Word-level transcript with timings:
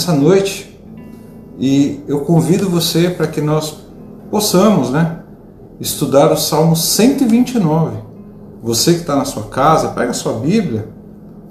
essa 0.00 0.14
noite 0.14 0.80
e 1.58 2.02
eu 2.08 2.20
convido 2.20 2.70
você 2.70 3.10
para 3.10 3.26
que 3.26 3.42
nós 3.42 3.76
possamos, 4.30 4.88
né, 4.88 5.20
estudar 5.78 6.32
o 6.32 6.36
Salmo 6.36 6.74
129. 6.74 7.98
Você 8.62 8.94
que 8.94 9.00
está 9.00 9.14
na 9.14 9.26
sua 9.26 9.44
casa, 9.44 9.88
pega 9.88 10.10
a 10.10 10.14
sua 10.14 10.34
Bíblia, 10.34 10.88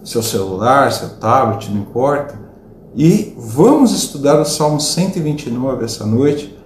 seu 0.03 0.23
celular, 0.23 0.91
seu 0.91 1.09
tablet, 1.09 1.69
não 1.69 1.81
importa, 1.81 2.39
e 2.95 3.35
vamos 3.37 3.91
estudar 3.91 4.41
o 4.41 4.45
Salmo 4.45 4.79
129 4.79 5.85
essa 5.85 6.05
noite, 6.05 6.57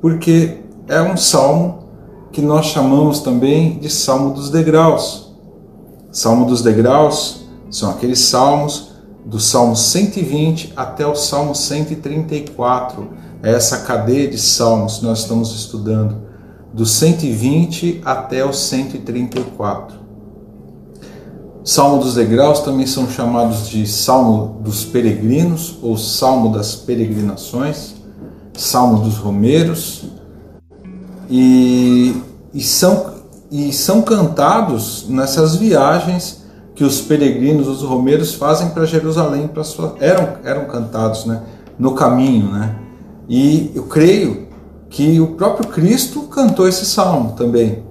porque 0.00 0.60
é 0.86 1.02
um 1.02 1.16
salmo 1.16 1.88
que 2.32 2.40
nós 2.40 2.66
chamamos 2.66 3.20
também 3.20 3.78
de 3.78 3.90
Salmo 3.90 4.32
dos 4.32 4.48
Degraus. 4.48 5.34
Salmo 6.10 6.46
dos 6.46 6.62
Degraus 6.62 7.42
são 7.70 7.90
aqueles 7.90 8.20
salmos 8.20 8.87
do 9.24 9.38
Salmo 9.38 9.76
120 9.76 10.72
até 10.76 11.06
o 11.06 11.14
Salmo 11.14 11.54
134. 11.54 13.08
É 13.42 13.52
essa 13.52 13.78
cadeia 13.78 14.28
de 14.28 14.38
salmos 14.38 14.98
que 14.98 15.04
nós 15.04 15.20
estamos 15.20 15.54
estudando, 15.54 16.16
do 16.72 16.84
120 16.84 18.02
até 18.04 18.44
o 18.44 18.52
134. 18.52 19.98
Salmo 21.64 22.02
dos 22.02 22.14
degraus 22.14 22.60
também 22.60 22.86
são 22.86 23.08
chamados 23.10 23.68
de 23.68 23.86
Salmo 23.86 24.60
dos 24.62 24.84
peregrinos 24.86 25.78
ou 25.82 25.98
Salmo 25.98 26.50
das 26.50 26.74
peregrinações, 26.74 27.94
Salmo 28.56 29.02
dos 29.02 29.18
romeiros, 29.18 30.04
e, 31.28 32.16
e, 32.54 32.62
são, 32.62 33.12
e 33.50 33.72
são 33.72 34.00
cantados 34.00 35.06
nessas 35.08 35.56
viagens 35.56 36.37
que 36.78 36.84
os 36.84 37.00
peregrinos, 37.00 37.66
os 37.66 37.82
romeiros 37.82 38.34
fazem 38.34 38.68
para 38.68 38.84
Jerusalém, 38.84 39.48
para 39.48 39.64
sua 39.64 39.96
eram 39.98 40.34
eram 40.44 40.66
cantados, 40.66 41.26
né, 41.26 41.42
no 41.76 41.92
caminho, 41.92 42.52
né? 42.52 42.76
E 43.28 43.72
eu 43.74 43.82
creio 43.86 44.46
que 44.88 45.20
o 45.20 45.34
próprio 45.34 45.68
Cristo 45.70 46.22
cantou 46.28 46.68
esse 46.68 46.86
salmo 46.86 47.32
também 47.32 47.82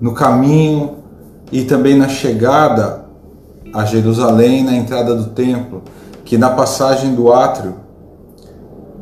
no 0.00 0.14
caminho 0.14 0.96
e 1.52 1.64
também 1.64 1.94
na 1.94 2.08
chegada 2.08 3.04
a 3.70 3.84
Jerusalém, 3.84 4.64
na 4.64 4.74
entrada 4.76 5.14
do 5.14 5.26
templo, 5.26 5.82
que 6.24 6.38
na 6.38 6.48
passagem 6.48 7.14
do 7.14 7.30
átrio 7.30 7.74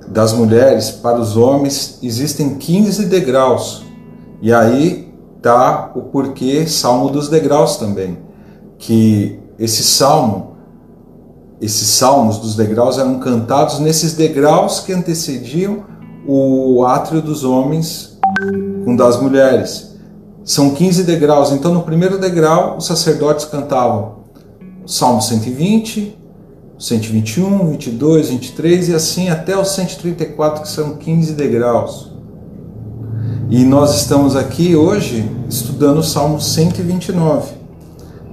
das 0.09 0.33
mulheres 0.33 0.91
para 0.91 1.21
os 1.21 1.37
homens 1.37 2.01
existem 2.03 2.57
15 2.57 3.07
degraus. 3.07 3.85
E 4.43 4.53
aí 4.53 5.15
tá 5.41 5.93
o 5.95 6.03
porquê 6.03 6.67
Salmo 6.67 7.11
dos 7.11 7.29
degraus 7.29 7.77
também 7.77 8.29
que 8.81 9.39
esse 9.59 9.85
salmo, 9.85 10.57
esses 11.61 11.87
salmos 11.87 12.39
dos 12.39 12.57
degraus 12.57 12.99
eram 12.99 13.21
cantados 13.21 13.79
nesses 13.79 14.15
degraus 14.15 14.81
que 14.81 14.93
antecediam 14.93 15.85
o 16.27 16.85
átrio 16.85 17.21
dos 17.21 17.45
homens 17.45 18.19
com 18.85 18.97
das 18.97 19.21
mulheres. 19.21 19.91
São 20.43 20.71
15 20.71 21.05
degraus, 21.05 21.53
então 21.53 21.75
no 21.75 21.83
primeiro 21.83 22.19
degrau 22.19 22.79
os 22.79 22.87
sacerdotes 22.87 23.45
cantavam 23.45 24.21
o 24.83 24.89
Salmo 24.89 25.21
120, 25.21 26.19
121, 26.79 27.71
22, 27.73 28.31
23 28.31 28.89
e 28.89 28.95
assim 28.95 29.29
até 29.29 29.57
o 29.57 29.65
134, 29.65 30.63
que 30.63 30.69
são 30.69 30.97
15 30.97 31.35
degraus. 31.35 32.11
E 33.51 33.63
nós 33.65 33.95
estamos 33.97 34.35
aqui 34.37 34.75
hoje 34.75 35.31
estudando 35.51 35.99
o 35.99 36.03
Salmo 36.03 36.41
129. 36.41 37.60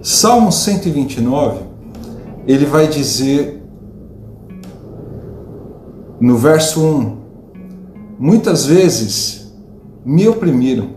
Salmo 0.01 0.51
129, 0.51 1.61
ele 2.47 2.65
vai 2.65 2.87
dizer 2.87 3.63
no 6.19 6.37
verso 6.37 6.81
1: 6.81 7.17
Muitas 8.19 8.65
vezes 8.65 9.51
me 10.05 10.27
oprimiram, 10.27 10.89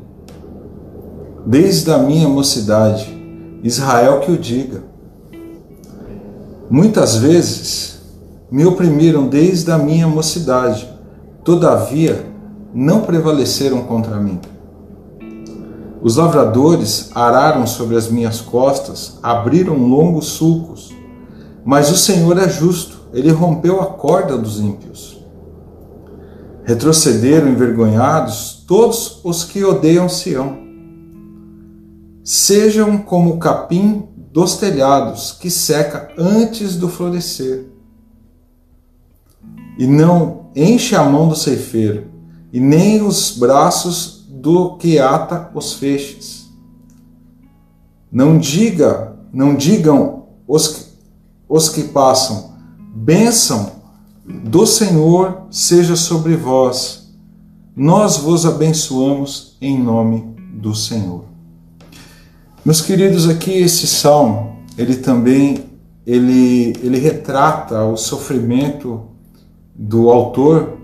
desde 1.47 1.91
a 1.91 1.99
minha 1.99 2.29
mocidade, 2.29 3.19
Israel 3.63 4.21
que 4.21 4.33
o 4.33 4.39
diga. 4.39 4.83
Muitas 6.71 7.17
vezes 7.17 8.01
me 8.51 8.65
oprimiram 8.65 9.27
desde 9.27 9.73
a 9.73 9.79
minha 9.79 10.07
mocidade, 10.07 10.89
todavia 11.43 12.27
não 12.73 13.01
prevaleceram 13.01 13.83
contra 13.83 14.17
mim. 14.17 14.39
Os 16.03 16.17
lavradores 16.17 17.11
araram 17.15 17.67
sobre 17.67 17.97
as 17.97 18.09
minhas 18.09 18.41
costas, 18.41 19.19
abriram 19.23 19.77
longos 19.77 20.27
sulcos. 20.27 20.95
Mas 21.63 21.91
o 21.91 21.97
Senhor 21.97 22.39
é 22.39 22.49
justo, 22.49 23.01
ele 23.13 23.31
rompeu 23.31 23.81
a 23.83 23.87
corda 23.87 24.39
dos 24.39 24.59
ímpios. 24.59 25.23
Retrocederam 26.65 27.51
envergonhados 27.51 28.65
todos 28.67 29.21
os 29.23 29.45
que 29.45 29.63
odeiam 29.63 30.09
Sião. 30.09 30.59
Sejam 32.25 32.97
como 32.97 33.35
o 33.35 33.39
capim 33.39 34.09
dos 34.33 34.57
telhados, 34.57 35.33
que 35.33 35.51
seca 35.51 36.11
antes 36.17 36.77
do 36.77 36.89
florescer. 36.89 37.67
E 39.77 39.87
não 39.87 40.51
enche 40.55 40.95
a 40.95 41.03
mão 41.03 41.29
do 41.29 41.37
ceifeiro, 41.37 42.07
e 42.53 42.61
nem 42.61 43.03
os 43.03 43.37
braços 43.37 44.20
do 44.41 44.77
que 44.77 44.99
ata 44.99 45.51
os 45.55 45.75
feixes. 45.75 46.51
Não 48.11 48.39
diga, 48.39 49.17
não 49.33 49.55
digam 49.55 50.25
os 50.49 50.69
que, 50.69 50.85
os 51.49 51.69
que 51.69 51.85
passam, 51.85 52.55
bênção 52.95 53.73
do 54.25 54.67
Senhor 54.67 55.43
seja 55.51 55.95
sobre 55.95 56.37
vós. 56.37 57.13
Nós 57.77 58.17
vos 58.17 58.47
abençoamos 58.47 59.57
em 59.61 59.79
nome 59.79 60.35
do 60.55 60.75
Senhor. 60.75 61.25
Meus 62.65 62.81
queridos, 62.81 63.29
aqui 63.29 63.53
esse 63.53 63.87
salmo, 63.87 64.57
ele 64.77 64.97
também 64.97 65.71
ele, 66.07 66.73
ele 66.83 66.99
retrata 66.99 67.85
o 67.85 67.97
sofrimento 67.97 69.03
do 69.75 70.11
autor 70.11 70.79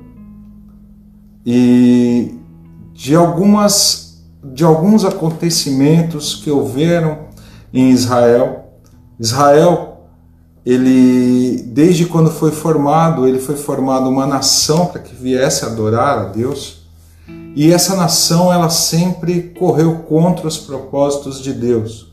e 1.44 2.35
de 2.96 3.14
algumas 3.14 4.06
de 4.42 4.64
alguns 4.64 5.04
acontecimentos 5.04 6.36
que 6.36 6.50
houveram 6.50 7.26
em 7.72 7.90
Israel. 7.90 8.70
Israel, 9.18 10.06
ele 10.64 11.62
desde 11.66 12.06
quando 12.06 12.30
foi 12.30 12.50
formado, 12.50 13.26
ele 13.26 13.38
foi 13.38 13.56
formado 13.56 14.08
uma 14.08 14.26
nação 14.26 14.86
para 14.86 15.00
que 15.00 15.14
viesse 15.14 15.64
adorar 15.64 16.18
a 16.18 16.24
Deus. 16.24 16.86
E 17.54 17.72
essa 17.72 17.96
nação, 17.96 18.52
ela 18.52 18.68
sempre 18.70 19.54
correu 19.58 20.04
contra 20.08 20.46
os 20.46 20.58
propósitos 20.58 21.42
de 21.42 21.52
Deus. 21.52 22.12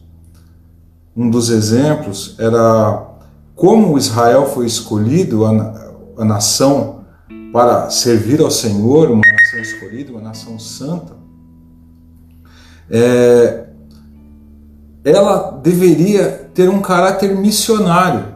Um 1.16 1.30
dos 1.30 1.50
exemplos 1.50 2.36
era 2.40 3.10
como 3.56 3.98
Israel 3.98 4.48
foi 4.48 4.66
escolhido, 4.66 5.46
a, 5.46 5.92
a 6.18 6.26
nação, 6.26 7.04
para 7.52 7.90
servir 7.90 8.42
ao 8.42 8.50
Senhor, 8.50 9.12
uma 9.12 9.22
nação 9.54 9.62
escolhida, 9.62 10.12
uma 10.12 10.22
nação 10.22 10.58
santa, 10.58 11.16
é, 12.90 13.66
ela 15.04 15.60
deveria 15.62 16.50
ter 16.54 16.70
um 16.70 16.82
caráter 16.82 17.36
missionário. 17.36 18.36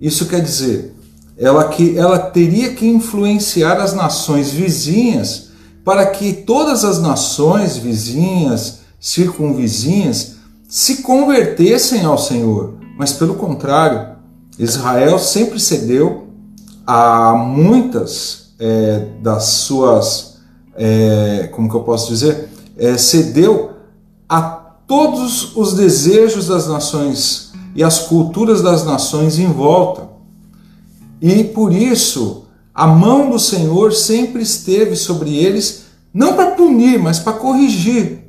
Isso 0.00 0.26
quer 0.26 0.40
dizer, 0.40 0.94
ela, 1.36 1.68
que, 1.68 1.96
ela 1.96 2.18
teria 2.18 2.74
que 2.74 2.86
influenciar 2.86 3.80
as 3.80 3.94
nações 3.94 4.50
vizinhas 4.50 5.50
para 5.84 6.06
que 6.06 6.32
todas 6.32 6.84
as 6.84 7.00
nações 7.00 7.76
vizinhas, 7.76 8.80
circunvizinhas, 9.00 10.36
se 10.68 10.98
convertessem 10.98 12.04
ao 12.04 12.18
Senhor. 12.18 12.74
Mas 12.98 13.12
pelo 13.12 13.34
contrário, 13.34 14.16
Israel 14.58 15.18
sempre 15.18 15.58
cedeu 15.58 16.28
a 16.86 17.32
muitas 17.34 18.52
é, 18.58 19.06
das 19.22 19.44
suas 19.44 20.27
é, 20.78 21.50
como 21.52 21.68
que 21.68 21.74
eu 21.74 21.82
posso 21.82 22.08
dizer, 22.08 22.48
é, 22.78 22.96
cedeu 22.96 23.72
a 24.28 24.40
todos 24.86 25.56
os 25.56 25.74
desejos 25.74 26.46
das 26.46 26.68
nações 26.68 27.52
e 27.74 27.82
as 27.82 27.98
culturas 27.98 28.62
das 28.62 28.84
nações 28.84 29.38
em 29.38 29.48
volta. 29.52 30.08
E 31.20 31.44
por 31.44 31.72
isso 31.72 32.44
a 32.72 32.86
mão 32.86 33.28
do 33.28 33.38
Senhor 33.38 33.92
sempre 33.92 34.42
esteve 34.42 34.94
sobre 34.94 35.36
eles, 35.36 35.86
não 36.14 36.34
para 36.34 36.52
punir, 36.52 36.98
mas 36.98 37.18
para 37.18 37.32
corrigir. 37.32 38.24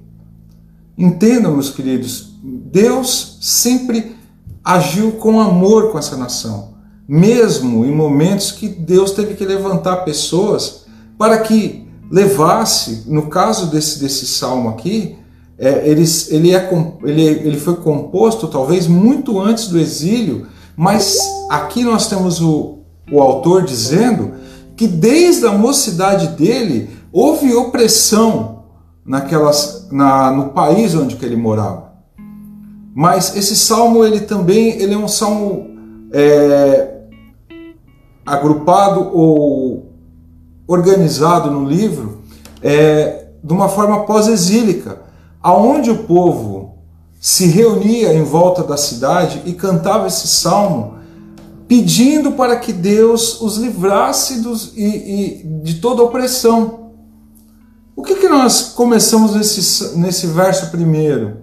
Entendam, 0.98 1.54
meus 1.54 1.70
queridos, 1.70 2.34
Deus 2.44 3.38
sempre 3.42 4.18
agiu 4.66 5.14
com 5.14 5.40
amor 5.40 5.92
com 5.92 6.00
essa 6.00 6.18
nação, 6.18 6.74
mesmo 7.08 7.86
em 7.86 7.92
momentos 7.92 8.52
que 8.52 8.68
Deus 8.68 9.12
teve 9.12 9.36
que 9.36 9.46
levantar 9.46 9.98
pessoas 9.98 10.86
para 11.18 11.38
que 11.40 11.89
levasse, 12.10 13.04
no 13.08 13.28
caso 13.28 13.68
desse, 13.68 14.00
desse 14.00 14.26
salmo 14.26 14.70
aqui, 14.70 15.16
é, 15.58 15.88
ele, 15.90 16.04
ele, 16.30 16.56
é, 16.56 16.70
ele, 17.04 17.24
ele 17.24 17.60
foi 17.60 17.76
composto 17.76 18.48
talvez 18.48 18.88
muito 18.88 19.40
antes 19.40 19.68
do 19.68 19.78
exílio, 19.78 20.48
mas 20.76 21.18
aqui 21.50 21.84
nós 21.84 22.08
temos 22.08 22.42
o, 22.42 22.80
o 23.12 23.22
autor 23.22 23.64
dizendo 23.64 24.34
que 24.78 24.88
desde 24.88 25.46
a 25.46 25.52
mocidade 25.52 26.28
dele 26.30 26.90
houve 27.12 27.54
opressão 27.54 28.64
naquelas, 29.06 29.90
na, 29.92 30.32
no 30.32 30.50
país 30.50 30.96
onde 30.96 31.18
ele 31.22 31.36
morava. 31.36 31.90
Mas 32.96 33.36
esse 33.36 33.56
salmo 33.56 34.06
ele 34.06 34.22
também 34.22 34.82
ele 34.82 34.94
é 34.94 34.98
um 34.98 35.08
salmo 35.08 35.68
é, 36.14 37.00
agrupado 38.26 39.10
ou 39.14 39.89
organizado 40.70 41.50
no 41.50 41.68
livro 41.68 42.20
é, 42.62 43.30
de 43.44 43.52
uma 43.52 43.68
forma 43.68 44.04
pós-exílica, 44.04 45.02
aonde 45.42 45.90
o 45.90 46.04
povo 46.04 46.78
se 47.20 47.48
reunia 47.48 48.14
em 48.14 48.24
volta 48.24 48.64
da 48.64 48.78
cidade 48.78 49.42
e 49.46 49.54
cantava 49.54 50.06
esse 50.06 50.28
salmo, 50.28 51.00
pedindo 51.68 52.34
para 52.34 52.56
que 52.58 52.72
Deus 52.72 53.42
os 53.42 53.58
livrasse 53.58 54.42
dos, 54.42 54.74
e, 54.78 54.84
e 54.84 55.44
de 55.64 55.76
toda 55.76 56.04
opressão. 56.04 56.92
O 57.96 58.04
que, 58.04 58.16
que 58.16 58.30
nós 58.30 58.74
começamos 58.76 59.34
nesse, 59.34 59.98
nesse 59.98 60.28
verso 60.28 60.70
primeiro? 60.70 61.38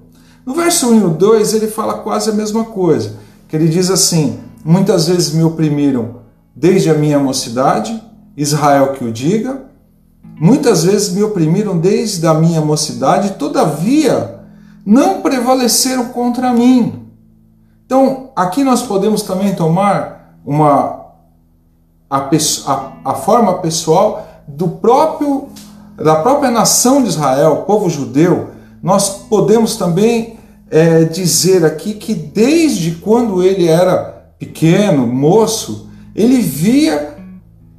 No 0.47 0.55
verso 0.55 0.89
1 0.89 1.11
e 1.11 1.15
2 1.15 1.55
ele 1.55 1.67
fala 1.67 1.95
quase 1.95 2.31
a 2.31 2.33
mesma 2.33 2.65
coisa, 2.65 3.17
que 3.49 3.57
ele 3.57 3.69
diz 3.69 3.91
assim: 3.91 4.39
Muitas 4.65 5.09
vezes 5.09 5.33
me 5.33 5.43
oprimiram 5.43 6.21
desde 6.55 6.89
a 6.89 6.95
minha 6.95 7.19
mocidade, 7.19 8.01
Israel 8.37 8.93
que 8.93 9.05
o 9.05 9.13
diga. 9.13 9.65
Muitas 10.39 10.85
vezes 10.85 11.13
me 11.13 11.23
oprimiram 11.23 11.79
desde 11.79 12.27
a 12.27 12.35
minha 12.35 12.61
mocidade, 12.61 13.39
todavia 13.39 14.41
não 14.85 15.21
prevaleceram 15.23 16.07
contra 16.11 16.53
mim. 16.53 17.07
Então, 17.85 18.31
aqui 18.37 18.63
nós 18.63 18.83
podemos 18.83 19.23
também 19.23 19.55
tomar 19.55 20.39
uma 20.45 21.07
a, 22.11 22.19
a, 22.19 22.93
a 23.05 23.15
forma 23.15 23.55
pessoal 23.55 24.27
do 24.47 24.69
próprio 24.69 25.49
da 25.97 26.17
própria 26.17 26.51
nação 26.51 27.03
de 27.03 27.09
Israel, 27.09 27.65
povo 27.67 27.89
judeu, 27.89 28.51
nós 28.83 29.09
podemos 29.09 29.77
também 29.77 30.39
é, 30.71 31.05
dizer 31.05 31.65
aqui 31.65 31.95
que 31.95 32.15
desde 32.15 32.97
quando 32.97 33.43
ele 33.43 33.67
era 33.67 33.97
pequeno, 34.39 35.07
moço, 35.07 35.89
ele 36.15 36.37
via 36.37 37.16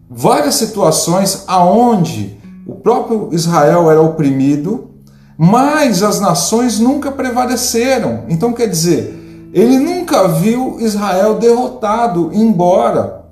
várias 0.09 0.56
situações 0.56 1.44
aonde 1.48 2.38
o 2.65 2.75
próprio 2.75 3.30
Israel 3.31 3.89
era 3.89 4.01
oprimido, 4.01 4.89
mas 5.38 6.01
as 6.01 6.19
nações 6.19 6.80
nunca 6.80 7.12
prevaleceram. 7.12 8.24
Então 8.27 8.54
quer 8.54 8.68
dizer, 8.68 9.50
ele 9.54 9.77
nunca 9.77 10.27
viu 10.27 10.77
Israel 10.80 11.36
derrotado, 11.36 12.31
embora 12.33 13.25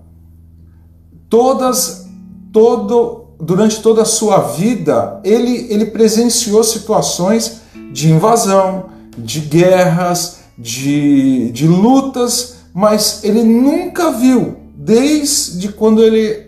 todas 1.30 2.08
todo 2.52 3.26
durante 3.38 3.82
toda 3.82 4.04
a 4.04 4.06
sua 4.06 4.38
vida 4.38 5.20
ele 5.26 5.68
ele 5.70 5.88
presenciou 5.88 6.64
situações 6.64 7.62
de 7.92 8.10
invasão, 8.10 8.86
de 9.18 9.42
guerras, 9.42 10.38
de, 10.58 11.52
de 11.52 11.68
lutas, 11.68 12.58
mas 12.74 13.24
ele 13.24 13.44
nunca 13.44 14.12
viu 14.12 14.58
desde 14.76 15.70
quando 15.70 16.04
ele 16.04 16.45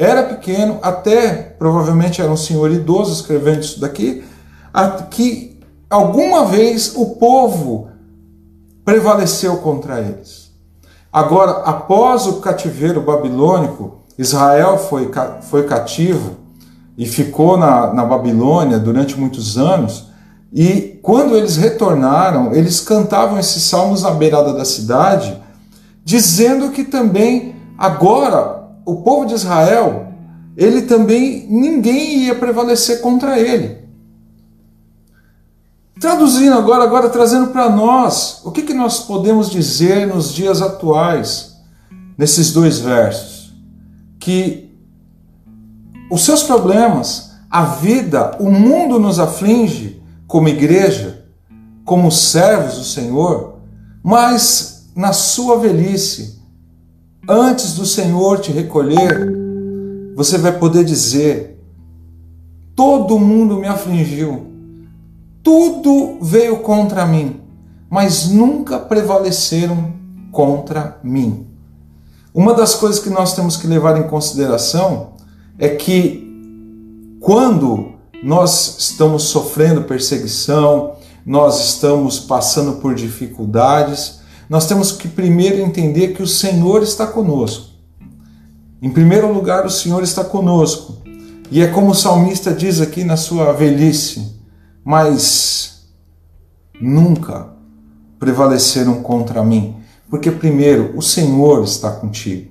era 0.00 0.22
pequeno 0.22 0.78
até 0.80 1.30
provavelmente 1.58 2.22
era 2.22 2.32
um 2.32 2.36
senhor 2.36 2.70
idoso 2.70 3.12
escrevendo 3.12 3.60
isso 3.60 3.78
daqui, 3.78 4.24
que 5.10 5.60
alguma 5.90 6.46
vez 6.46 6.94
o 6.96 7.16
povo 7.16 7.90
prevaleceu 8.82 9.58
contra 9.58 10.00
eles. 10.00 10.52
Agora, 11.12 11.64
após 11.64 12.26
o 12.26 12.40
cativeiro 12.40 13.02
babilônico, 13.02 13.98
Israel 14.16 14.78
foi, 14.78 15.10
foi 15.42 15.64
cativo 15.64 16.36
e 16.96 17.04
ficou 17.04 17.58
na, 17.58 17.92
na 17.92 18.04
Babilônia 18.04 18.78
durante 18.78 19.20
muitos 19.20 19.58
anos. 19.58 20.08
E 20.50 20.98
quando 21.02 21.36
eles 21.36 21.58
retornaram, 21.58 22.54
eles 22.54 22.80
cantavam 22.80 23.38
esses 23.38 23.64
salmos 23.64 24.02
na 24.02 24.12
beirada 24.12 24.54
da 24.54 24.64
cidade, 24.64 25.38
dizendo 26.02 26.70
que 26.70 26.84
também 26.84 27.54
agora 27.76 28.59
o 28.84 29.02
povo 29.02 29.26
de 29.26 29.34
Israel, 29.34 30.08
ele 30.56 30.82
também 30.82 31.46
ninguém 31.48 32.24
ia 32.24 32.34
prevalecer 32.34 33.00
contra 33.00 33.38
ele. 33.38 33.80
Traduzindo 36.00 36.54
agora, 36.54 36.84
agora 36.84 37.10
trazendo 37.10 37.48
para 37.48 37.68
nós, 37.68 38.40
o 38.44 38.50
que, 38.50 38.62
que 38.62 38.72
nós 38.72 39.00
podemos 39.00 39.50
dizer 39.50 40.06
nos 40.06 40.32
dias 40.32 40.62
atuais, 40.62 41.56
nesses 42.16 42.52
dois 42.52 42.78
versos? 42.78 43.52
Que 44.18 44.74
os 46.10 46.24
seus 46.24 46.42
problemas, 46.42 47.32
a 47.50 47.64
vida, 47.64 48.36
o 48.40 48.50
mundo 48.50 48.98
nos 48.98 49.18
aflige 49.18 50.02
como 50.26 50.48
igreja, 50.48 51.26
como 51.84 52.10
servos 52.10 52.78
do 52.78 52.84
Senhor, 52.84 53.58
mas 54.02 54.90
na 54.96 55.12
sua 55.12 55.58
velhice, 55.58 56.39
antes 57.28 57.74
do 57.74 57.86
Senhor 57.86 58.40
te 58.40 58.52
recolher, 58.52 59.32
você 60.14 60.38
vai 60.38 60.58
poder 60.58 60.84
dizer: 60.84 61.62
todo 62.74 63.18
mundo 63.18 63.56
me 63.56 63.66
afligiu, 63.66 64.46
tudo 65.42 66.18
veio 66.20 66.58
contra 66.58 67.06
mim, 67.06 67.40
mas 67.88 68.28
nunca 68.28 68.78
prevaleceram 68.78 69.92
contra 70.30 70.98
mim. 71.02 71.46
Uma 72.32 72.54
das 72.54 72.74
coisas 72.74 73.00
que 73.00 73.10
nós 73.10 73.34
temos 73.34 73.56
que 73.56 73.66
levar 73.66 73.98
em 73.98 74.06
consideração 74.06 75.14
é 75.58 75.68
que 75.68 77.18
quando 77.20 77.92
nós 78.22 78.76
estamos 78.78 79.24
sofrendo 79.24 79.82
perseguição, 79.82 80.94
nós 81.24 81.64
estamos 81.64 82.18
passando 82.18 82.80
por 82.80 82.94
dificuldades, 82.94 84.19
nós 84.50 84.66
temos 84.66 84.90
que 84.90 85.06
primeiro 85.06 85.60
entender 85.60 86.08
que 86.08 86.24
o 86.24 86.26
Senhor 86.26 86.82
está 86.82 87.06
conosco. 87.06 87.70
Em 88.82 88.90
primeiro 88.90 89.32
lugar, 89.32 89.64
o 89.64 89.70
Senhor 89.70 90.02
está 90.02 90.24
conosco. 90.24 90.98
E 91.52 91.60
é 91.60 91.68
como 91.68 91.92
o 91.92 91.94
salmista 91.94 92.52
diz 92.52 92.80
aqui 92.80 93.04
na 93.04 93.16
sua 93.16 93.52
velhice: 93.52 94.40
Mas 94.84 95.84
nunca 96.80 97.48
prevaleceram 98.18 99.04
contra 99.04 99.44
mim, 99.44 99.76
porque 100.10 100.32
primeiro 100.32 100.98
o 100.98 101.02
Senhor 101.02 101.62
está 101.62 101.92
contigo. 101.92 102.50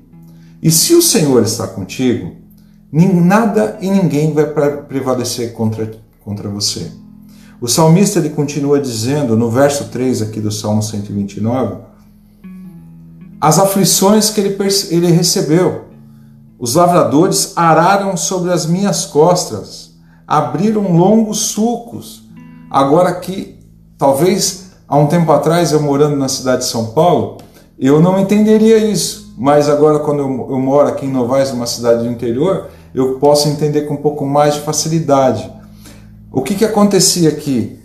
E 0.64 0.72
se 0.72 0.96
o 0.96 1.02
Senhor 1.02 1.44
está 1.44 1.68
contigo, 1.68 2.34
nada 2.94 3.78
e 3.82 3.92
ninguém 3.92 4.32
vai 4.32 4.46
prevalecer 4.88 5.52
contra, 5.52 5.92
contra 6.24 6.48
você. 6.48 6.90
O 7.62 7.68
salmista 7.68 8.20
ele 8.20 8.30
continua 8.30 8.80
dizendo 8.80 9.36
no 9.36 9.50
verso 9.50 9.86
3 9.86 10.22
aqui 10.22 10.40
do 10.40 10.52
Salmo 10.52 10.82
129, 10.82 11.76
as 13.42 13.60
aflições 13.60 14.30
que 14.30 14.40
ele, 14.40 14.58
ele 14.90 15.12
recebeu. 15.12 15.86
Os 16.58 16.76
lavradores 16.76 17.54
araram 17.56 18.16
sobre 18.16 18.52
as 18.52 18.66
minhas 18.66 19.06
costas, 19.06 19.92
abriram 20.28 20.92
longos 20.92 21.40
sulcos. 21.40 22.24
Agora 22.70 23.14
que, 23.20 23.60
talvez 23.98 24.72
há 24.88 24.98
um 24.98 25.08
tempo 25.08 25.32
atrás, 25.32 25.72
eu 25.72 25.82
morando 25.82 26.16
na 26.16 26.28
cidade 26.28 26.64
de 26.64 26.70
São 26.70 26.88
Paulo, 26.88 27.38
eu 27.78 28.02
não 28.02 28.20
entenderia 28.20 28.78
isso. 28.78 29.34
Mas 29.38 29.70
agora, 29.70 30.00
quando 30.00 30.20
eu, 30.20 30.48
eu 30.50 30.60
moro 30.60 30.90
aqui 30.90 31.06
em 31.06 31.12
Novaes, 31.12 31.52
uma 31.52 31.66
cidade 31.66 32.04
do 32.04 32.10
interior, 32.10 32.68
eu 32.94 33.20
posso 33.20 33.48
entender 33.48 33.82
com 33.82 33.94
um 33.94 34.02
pouco 34.02 34.26
mais 34.26 34.56
de 34.56 34.62
facilidade. 34.62 35.50
O 36.32 36.44
que, 36.44 36.54
que 36.54 36.66
acontecia 36.66 37.30
aqui? 37.30 37.80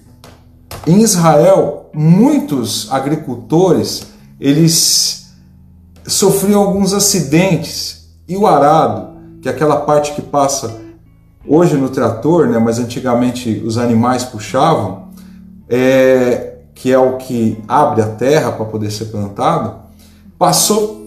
Em 0.86 1.00
Israel, 1.00 1.88
muitos 1.94 2.92
agricultores, 2.92 4.06
eles 4.38 5.32
sofriam 6.06 6.60
alguns 6.60 6.92
acidentes 6.92 8.10
e 8.28 8.36
o 8.36 8.46
arado, 8.46 9.14
que 9.40 9.48
é 9.48 9.50
aquela 9.50 9.76
parte 9.76 10.12
que 10.12 10.20
passa 10.20 10.78
hoje 11.46 11.76
no 11.76 11.88
trator, 11.88 12.46
né, 12.48 12.58
mas 12.58 12.78
antigamente 12.78 13.62
os 13.64 13.78
animais 13.78 14.24
puxavam, 14.24 15.08
é, 15.68 16.58
que 16.74 16.92
é 16.92 16.98
o 16.98 17.16
que 17.16 17.62
abre 17.66 18.02
a 18.02 18.08
terra 18.08 18.52
para 18.52 18.66
poder 18.66 18.90
ser 18.90 19.06
plantado, 19.06 19.76
passou 20.38 21.02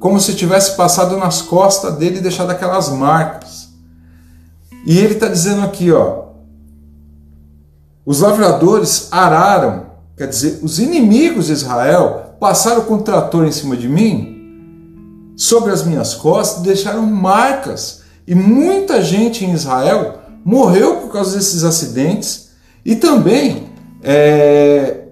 como 0.00 0.18
se 0.18 0.34
tivesse 0.34 0.76
passado 0.76 1.16
nas 1.16 1.40
costas 1.40 1.94
dele 1.96 2.18
e 2.18 2.22
deixado 2.22 2.50
aquelas 2.50 2.88
marcas. 2.88 3.68
E 4.86 4.98
ele 4.98 5.14
está 5.14 5.28
dizendo 5.28 5.62
aqui, 5.62 5.92
ó, 5.92 6.29
os 8.10 8.18
lavradores 8.18 9.06
araram, 9.12 9.86
quer 10.16 10.26
dizer, 10.26 10.58
os 10.64 10.80
inimigos 10.80 11.46
de 11.46 11.52
Israel 11.52 12.34
passaram 12.40 12.80
com 12.82 12.94
o 12.94 13.02
trator 13.02 13.46
em 13.46 13.52
cima 13.52 13.76
de 13.76 13.88
mim 13.88 15.32
sobre 15.36 15.70
as 15.70 15.84
minhas 15.84 16.12
costas 16.16 16.64
deixaram 16.64 17.06
marcas. 17.06 18.02
E 18.26 18.34
muita 18.34 19.00
gente 19.00 19.44
em 19.44 19.52
Israel 19.52 20.18
morreu 20.44 20.96
por 20.96 21.12
causa 21.12 21.36
desses 21.36 21.62
acidentes 21.62 22.50
e 22.84 22.96
também 22.96 23.68
é, 24.02 25.04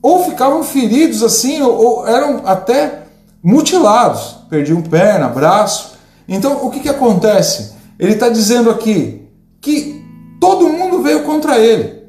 ou 0.00 0.24
ficavam 0.24 0.62
feridos 0.62 1.22
assim, 1.22 1.60
ou, 1.60 1.76
ou 1.76 2.08
eram 2.08 2.40
até 2.46 3.02
mutilados. 3.42 4.38
perdi 4.48 4.72
um 4.72 4.80
perna, 4.80 5.28
braço. 5.28 5.92
Então 6.26 6.64
o 6.64 6.70
que, 6.70 6.80
que 6.80 6.88
acontece? 6.88 7.74
Ele 7.98 8.14
está 8.14 8.30
dizendo 8.30 8.70
aqui 8.70 9.28
que 9.60 10.02
todo 10.40 10.70
mundo 10.70 11.02
veio 11.02 11.24
contra 11.24 11.58
ele, 11.58 11.99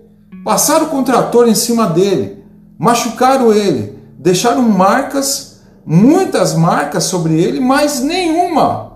passaram 0.43 0.87
o 0.87 0.89
contrator 0.89 1.47
em 1.47 1.55
cima 1.55 1.87
dele, 1.87 2.43
machucaram 2.77 3.53
ele, 3.53 3.97
deixaram 4.17 4.61
marcas, 4.63 5.61
muitas 5.85 6.55
marcas 6.55 7.05
sobre 7.05 7.39
ele, 7.41 7.59
mas 7.59 8.01
nenhuma, 8.01 8.93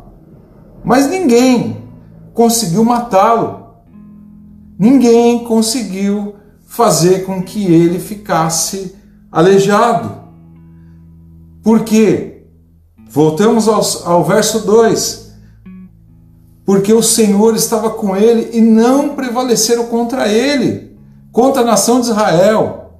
mas 0.84 1.10
ninguém 1.10 1.84
conseguiu 2.34 2.84
matá-lo. 2.84 3.66
Ninguém 4.78 5.46
conseguiu 5.46 6.36
fazer 6.66 7.26
com 7.26 7.42
que 7.42 7.64
ele 7.66 7.98
ficasse 7.98 8.96
aleijado. 9.32 10.24
Por 11.64 11.84
quê? 11.84 12.44
Voltamos 13.10 13.68
ao, 13.68 13.82
ao 14.06 14.24
verso 14.24 14.66
2. 14.66 15.34
Porque 16.66 16.94
o 16.94 17.02
Senhor 17.02 17.56
estava 17.56 17.90
com 17.90 18.16
ele 18.16 18.50
e 18.58 18.62
não 18.62 19.16
prevaleceram 19.16 19.86
contra 19.86 20.28
ele, 20.28 20.95
contra 21.36 21.64
a 21.64 21.66
nação 21.66 22.00
de 22.00 22.08
Israel, 22.08 22.92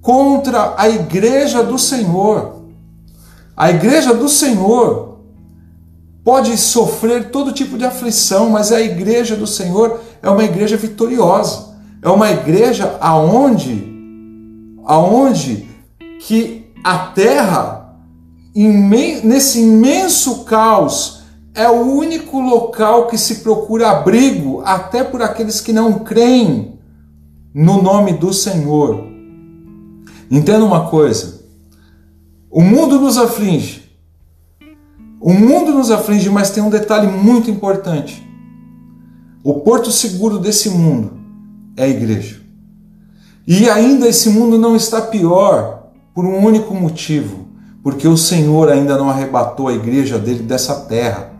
contra 0.00 0.74
a 0.76 0.88
igreja 0.88 1.60
do 1.60 1.76
Senhor. 1.76 2.62
A 3.56 3.68
igreja 3.68 4.14
do 4.14 4.28
Senhor 4.28 5.18
pode 6.22 6.56
sofrer 6.56 7.32
todo 7.32 7.50
tipo 7.50 7.76
de 7.76 7.84
aflição, 7.84 8.48
mas 8.48 8.70
a 8.70 8.80
igreja 8.80 9.34
do 9.34 9.44
Senhor 9.44 9.98
é 10.22 10.30
uma 10.30 10.44
igreja 10.44 10.76
vitoriosa. 10.76 11.74
É 12.00 12.08
uma 12.08 12.30
igreja 12.30 12.96
aonde 13.00 13.92
aonde 14.86 15.68
que 16.20 16.70
a 16.84 16.96
terra 16.98 17.96
nesse 18.54 19.62
imenso 19.62 20.44
caos 20.44 21.24
é 21.52 21.68
o 21.68 21.90
único 21.90 22.38
local 22.38 23.08
que 23.08 23.18
se 23.18 23.36
procura 23.36 23.90
abrigo 23.90 24.62
até 24.64 25.02
por 25.02 25.20
aqueles 25.22 25.60
que 25.60 25.72
não 25.72 25.94
creem 25.94 26.73
no 27.54 27.80
nome 27.80 28.14
do 28.14 28.32
Senhor. 28.32 29.06
Entenda 30.28 30.64
uma 30.64 30.88
coisa: 30.88 31.42
o 32.50 32.60
mundo 32.60 33.00
nos 33.00 33.16
aflige. 33.16 33.84
O 35.20 35.32
mundo 35.32 35.72
nos 35.72 35.90
aflige, 35.90 36.28
mas 36.28 36.50
tem 36.50 36.62
um 36.62 36.68
detalhe 36.68 37.06
muito 37.06 37.50
importante. 37.50 38.22
O 39.42 39.60
porto 39.60 39.90
seguro 39.90 40.38
desse 40.38 40.68
mundo 40.68 41.12
é 41.76 41.84
a 41.84 41.88
igreja. 41.88 42.42
E 43.46 43.68
ainda 43.70 44.08
esse 44.08 44.28
mundo 44.28 44.58
não 44.58 44.74
está 44.74 45.00
pior 45.02 45.90
por 46.14 46.24
um 46.24 46.44
único 46.44 46.74
motivo, 46.74 47.46
porque 47.82 48.08
o 48.08 48.16
Senhor 48.16 48.70
ainda 48.70 48.98
não 48.98 49.08
arrebatou 49.08 49.68
a 49.68 49.74
igreja 49.74 50.18
dele 50.18 50.42
dessa 50.42 50.74
terra. 50.86 51.30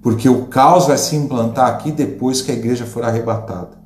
Porque 0.00 0.28
o 0.28 0.46
caos 0.46 0.86
vai 0.86 0.96
se 0.96 1.16
implantar 1.16 1.68
aqui 1.68 1.90
depois 1.90 2.40
que 2.40 2.52
a 2.52 2.54
igreja 2.54 2.86
for 2.86 3.04
arrebatada. 3.04 3.78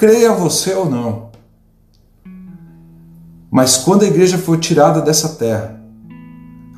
Creia 0.00 0.32
você 0.32 0.72
ou 0.72 0.88
não. 0.88 1.28
Mas 3.50 3.76
quando 3.76 4.02
a 4.02 4.06
igreja 4.06 4.38
for 4.38 4.58
tirada 4.58 5.02
dessa 5.02 5.28
terra, 5.36 5.78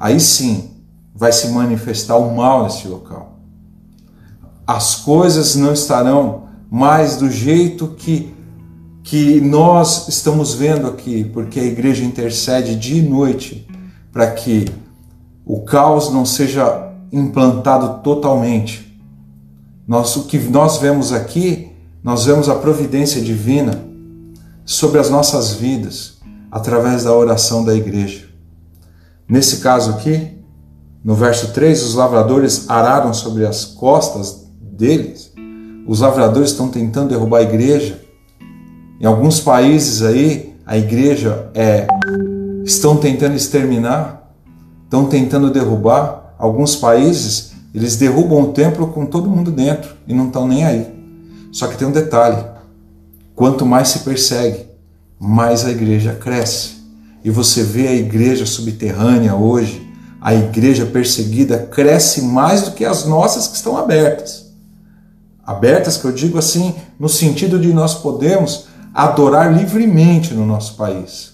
aí 0.01 0.19
sim 0.19 0.73
vai 1.15 1.31
se 1.31 1.47
manifestar 1.51 2.17
o 2.17 2.35
mal 2.35 2.65
nesse 2.65 2.89
local. 2.89 3.39
As 4.67 4.97
coisas 4.97 5.55
não 5.55 5.73
estarão 5.73 6.49
mais 6.69 7.17
do 7.17 7.31
jeito 7.31 7.95
que, 7.97 8.35
que 9.05 9.41
nós 9.41 10.09
estamos 10.09 10.55
vendo 10.55 10.89
aqui, 10.89 11.23
porque 11.23 11.61
a 11.61 11.65
igreja 11.65 12.03
intercede 12.03 12.75
dia 12.75 13.01
e 13.01 13.09
noite 13.09 13.69
para 14.11 14.33
que 14.33 14.65
o 15.47 15.61
caos 15.61 16.13
não 16.13 16.27
seja 16.27 16.93
implantado 17.13 18.03
totalmente. 18.03 19.01
Nós, 19.87 20.17
o 20.17 20.25
que 20.25 20.41
nós 20.41 20.79
vemos 20.79 21.13
aqui, 21.13 21.72
nós 22.03 22.25
vemos 22.25 22.49
a 22.49 22.55
providência 22.55 23.21
divina 23.21 23.85
sobre 24.65 24.99
as 24.99 25.11
nossas 25.11 25.53
vidas 25.53 26.19
através 26.51 27.05
da 27.05 27.15
oração 27.15 27.65
da 27.65 27.75
igreja. 27.75 28.29
Nesse 29.29 29.59
caso 29.59 29.91
aqui, 29.91 30.39
no 31.05 31.15
verso 31.15 31.53
3, 31.53 31.83
os 31.83 31.95
lavradores 31.95 32.69
araram 32.69 33.13
sobre 33.15 33.47
as 33.47 33.65
costas 33.65 34.47
deles 34.61 35.33
os 35.87 36.01
lavradores 36.01 36.51
estão 36.51 36.69
tentando 36.69 37.09
derrubar 37.09 37.39
a 37.39 37.43
igreja. 37.43 38.01
Em 39.01 39.05
alguns 39.05 39.41
países 39.41 40.03
aí, 40.03 40.55
a 40.65 40.79
igreja 40.79 41.51
é 41.55 41.87
estão 42.65 42.97
tentando 42.97 43.35
exterminar, 43.35 44.33
estão 44.85 45.07
tentando 45.07 45.51
derrubar. 45.51 46.35
Alguns 46.39 46.77
países, 46.77 47.53
eles 47.75 47.97
derrubam 47.97 48.43
o 48.43 48.53
templo 48.53 48.89
com 48.89 49.05
todo 49.05 49.29
mundo 49.29 49.51
dentro 49.51 49.97
e 50.07 50.15
não 50.15 50.27
estão 50.27 50.47
nem 50.47 50.65
aí. 50.65 51.02
Só 51.53 51.69
que 51.69 51.77
tem 51.77 51.87
um 51.87 51.93
detalhe: 51.93 52.45
quanto 53.37 53.65
mais 53.65 53.89
se 53.89 54.01
persegue, 54.01 54.67
mais 55.21 55.65
a 55.65 55.71
igreja 55.71 56.15
cresce. 56.15 56.83
E 57.23 57.31
você 57.31 57.63
vê 57.63 57.87
a 57.87 57.95
igreja 57.95 58.45
subterrânea 58.45 59.37
hoje, 59.37 59.87
a 60.21 60.35
igreja 60.35 60.87
perseguida 60.87 61.59
cresce 61.59 62.23
mais 62.23 62.63
do 62.63 62.73
que 62.73 62.85
as 62.85 63.05
nossas 63.05 63.47
que 63.47 63.55
estão 63.55 63.77
abertas 63.77 64.43
abertas, 65.45 65.97
que 65.97 66.05
eu 66.05 66.13
digo 66.13 66.39
assim, 66.39 66.75
no 66.99 67.09
sentido 67.09 67.59
de 67.59 67.73
nós 67.73 67.95
podemos 67.95 68.67
adorar 68.95 69.53
livremente 69.53 70.33
no 70.35 70.47
nosso 70.47 70.77
país. 70.77 71.33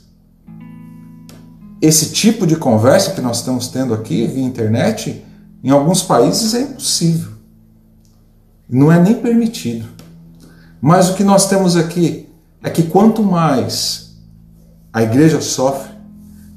Esse 1.81 2.11
tipo 2.11 2.47
de 2.47 2.57
conversa 2.57 3.13
que 3.13 3.21
nós 3.21 3.39
estamos 3.39 3.69
tendo 3.69 3.95
aqui 3.95 4.27
via 4.27 4.43
internet, 4.43 5.25
em 5.63 5.71
alguns 5.71 6.03
países 6.03 6.55
é 6.55 6.63
impossível. 6.63 7.31
Não 8.69 8.91
é 8.91 9.01
nem 9.01 9.15
permitido. 9.15 9.87
Mas 10.81 11.11
o 11.11 11.15
que 11.15 11.25
nós 11.25 11.49
temos 11.49 11.77
aqui 11.77 12.29
é 12.63 12.71
que 12.71 12.85
quanto 12.85 13.23
mais 13.23 14.17
a 14.93 15.03
igreja 15.03 15.41
sofre, 15.41 15.93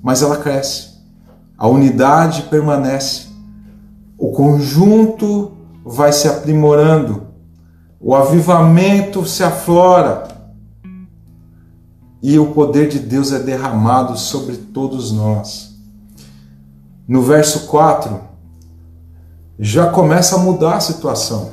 mais 0.01 0.21
ela 0.21 0.37
cresce. 0.37 0.91
A 1.57 1.67
unidade 1.67 2.43
permanece. 2.43 3.27
O 4.17 4.31
conjunto 4.31 5.51
vai 5.83 6.11
se 6.11 6.27
aprimorando 6.27 7.31
o 8.03 8.15
avivamento 8.15 9.27
se 9.27 9.43
aflora 9.43 10.27
e 12.19 12.39
o 12.39 12.47
poder 12.47 12.89
de 12.89 12.97
Deus 12.97 13.31
é 13.31 13.37
derramado 13.37 14.17
sobre 14.17 14.57
todos 14.57 15.11
nós. 15.11 15.75
No 17.07 17.21
verso 17.21 17.67
4, 17.67 18.19
já 19.59 19.91
começa 19.91 20.35
a 20.35 20.39
mudar 20.39 20.77
a 20.77 20.79
situação. 20.79 21.51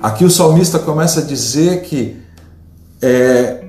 Aqui 0.00 0.24
o 0.24 0.30
salmista 0.30 0.78
começa 0.78 1.20
a 1.20 1.24
dizer 1.24 1.82
que 1.82 2.16
é, 3.02 3.64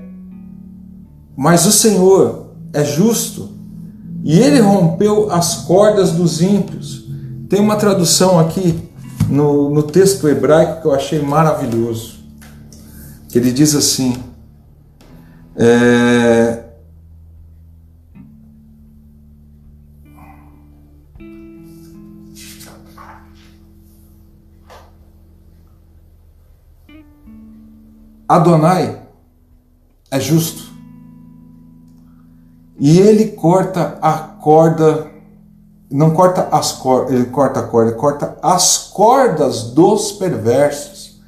mas 1.36 1.66
o 1.66 1.72
Senhor 1.72 2.52
é 2.74 2.84
justo 2.84 3.50
e 4.24 4.40
ele 4.40 4.60
rompeu 4.60 5.32
as 5.32 5.56
cordas 5.64 6.12
dos 6.12 6.42
ímpios. 6.42 7.08
Tem 7.48 7.60
uma 7.60 7.78
tradução 7.78 8.40
aqui 8.40 8.90
no, 9.28 9.70
no 9.70 9.84
texto 9.84 10.28
hebraico 10.28 10.82
que 10.82 10.88
eu 10.88 10.94
achei 10.94 11.22
maravilhoso. 11.22 12.20
Ele 13.34 13.52
diz 13.52 13.76
assim: 13.76 14.18
é, 15.56 16.64
Adonai 28.30 29.02
é 30.12 30.20
justo. 30.20 30.70
E 32.80 33.00
ele 33.00 33.32
corta 33.32 33.98
a 34.02 34.14
corda 34.14 35.10
não 35.92 36.12
corta 36.12 36.48
as 36.52 36.72
cordas, 36.74 37.14
ele 37.14 37.26
corta 37.26 37.60
a 37.62 37.64
corda, 37.64 37.90
ele 37.90 38.00
corta 38.00 38.38
as 38.44 38.78
cordas 38.94 39.64
dos 39.64 40.12
perversos. 40.12 41.20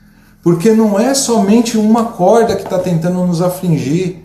Porque 0.44 0.72
não 0.72 1.00
é 1.00 1.14
somente 1.14 1.78
uma 1.78 2.06
corda 2.06 2.56
que 2.56 2.64
está 2.64 2.80
tentando 2.80 3.26
nos 3.26 3.42
afligir, 3.42 4.22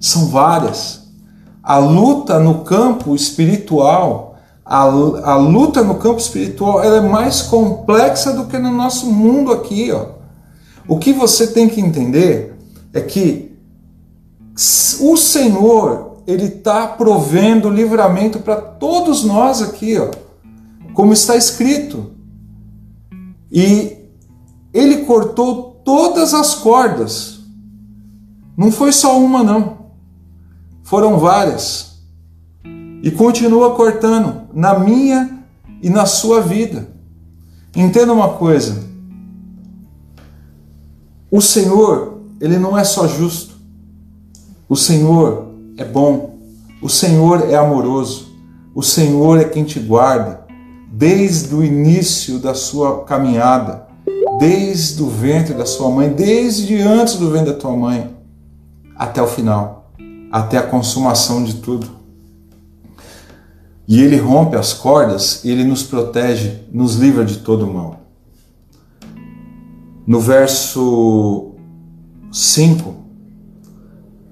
são 0.00 0.28
várias. 0.28 1.02
A 1.62 1.78
luta 1.78 2.38
no 2.38 2.60
campo 2.64 3.14
espiritual, 3.14 4.36
a, 4.64 4.80
a 4.80 5.36
luta 5.36 5.82
no 5.82 5.96
campo 5.96 6.18
espiritual, 6.18 6.82
ela 6.82 6.96
é 6.96 7.08
mais 7.08 7.42
complexa 7.42 8.32
do 8.32 8.46
que 8.46 8.58
no 8.58 8.72
nosso 8.72 9.06
mundo 9.06 9.52
aqui. 9.52 9.92
Ó. 9.92 10.21
O 10.86 10.98
que 10.98 11.12
você 11.12 11.46
tem 11.48 11.68
que 11.68 11.80
entender 11.80 12.56
é 12.92 13.00
que 13.00 13.52
o 15.00 15.16
Senhor 15.16 16.22
ele 16.26 16.44
está 16.44 16.86
provendo 16.86 17.70
livramento 17.70 18.40
para 18.40 18.56
todos 18.56 19.24
nós 19.24 19.62
aqui, 19.62 19.98
ó, 19.98 20.10
como 20.94 21.12
está 21.12 21.36
escrito. 21.36 22.12
E 23.50 23.96
ele 24.72 24.98
cortou 25.04 25.80
todas 25.84 26.32
as 26.32 26.54
cordas. 26.54 27.40
Não 28.56 28.70
foi 28.70 28.92
só 28.92 29.18
uma, 29.18 29.42
não. 29.42 29.78
Foram 30.82 31.18
várias. 31.18 31.98
E 33.02 33.10
continua 33.10 33.74
cortando 33.74 34.42
na 34.52 34.78
minha 34.78 35.44
e 35.82 35.90
na 35.90 36.06
sua 36.06 36.40
vida. 36.40 36.88
Entenda 37.74 38.12
uma 38.12 38.34
coisa: 38.34 38.84
o 41.32 41.40
Senhor, 41.40 42.20
ele 42.38 42.58
não 42.58 42.76
é 42.76 42.84
só 42.84 43.08
justo, 43.08 43.54
o 44.68 44.76
Senhor 44.76 45.46
é 45.78 45.84
bom, 45.84 46.38
o 46.82 46.90
Senhor 46.90 47.48
é 47.50 47.54
amoroso, 47.54 48.28
o 48.74 48.82
Senhor 48.82 49.40
é 49.40 49.44
quem 49.44 49.64
te 49.64 49.80
guarda 49.80 50.42
desde 50.92 51.54
o 51.54 51.64
início 51.64 52.38
da 52.38 52.52
sua 52.52 53.04
caminhada, 53.04 53.86
desde 54.38 55.02
o 55.02 55.08
ventre 55.08 55.54
da 55.54 55.64
sua 55.64 55.90
mãe, 55.90 56.10
desde 56.10 56.78
antes 56.82 57.14
do 57.14 57.30
ventre 57.30 57.54
da 57.54 57.58
tua 57.58 57.74
mãe, 57.74 58.14
até 58.94 59.22
o 59.22 59.26
final, 59.26 59.90
até 60.30 60.58
a 60.58 60.62
consumação 60.62 61.42
de 61.42 61.54
tudo. 61.54 61.86
E 63.88 64.02
ele 64.02 64.18
rompe 64.18 64.54
as 64.54 64.74
cordas, 64.74 65.42
ele 65.46 65.64
nos 65.64 65.82
protege, 65.82 66.60
nos 66.70 66.96
livra 66.96 67.24
de 67.24 67.38
todo 67.38 67.66
mal. 67.66 68.01
No 70.06 70.18
verso 70.18 71.52
5, 72.32 72.94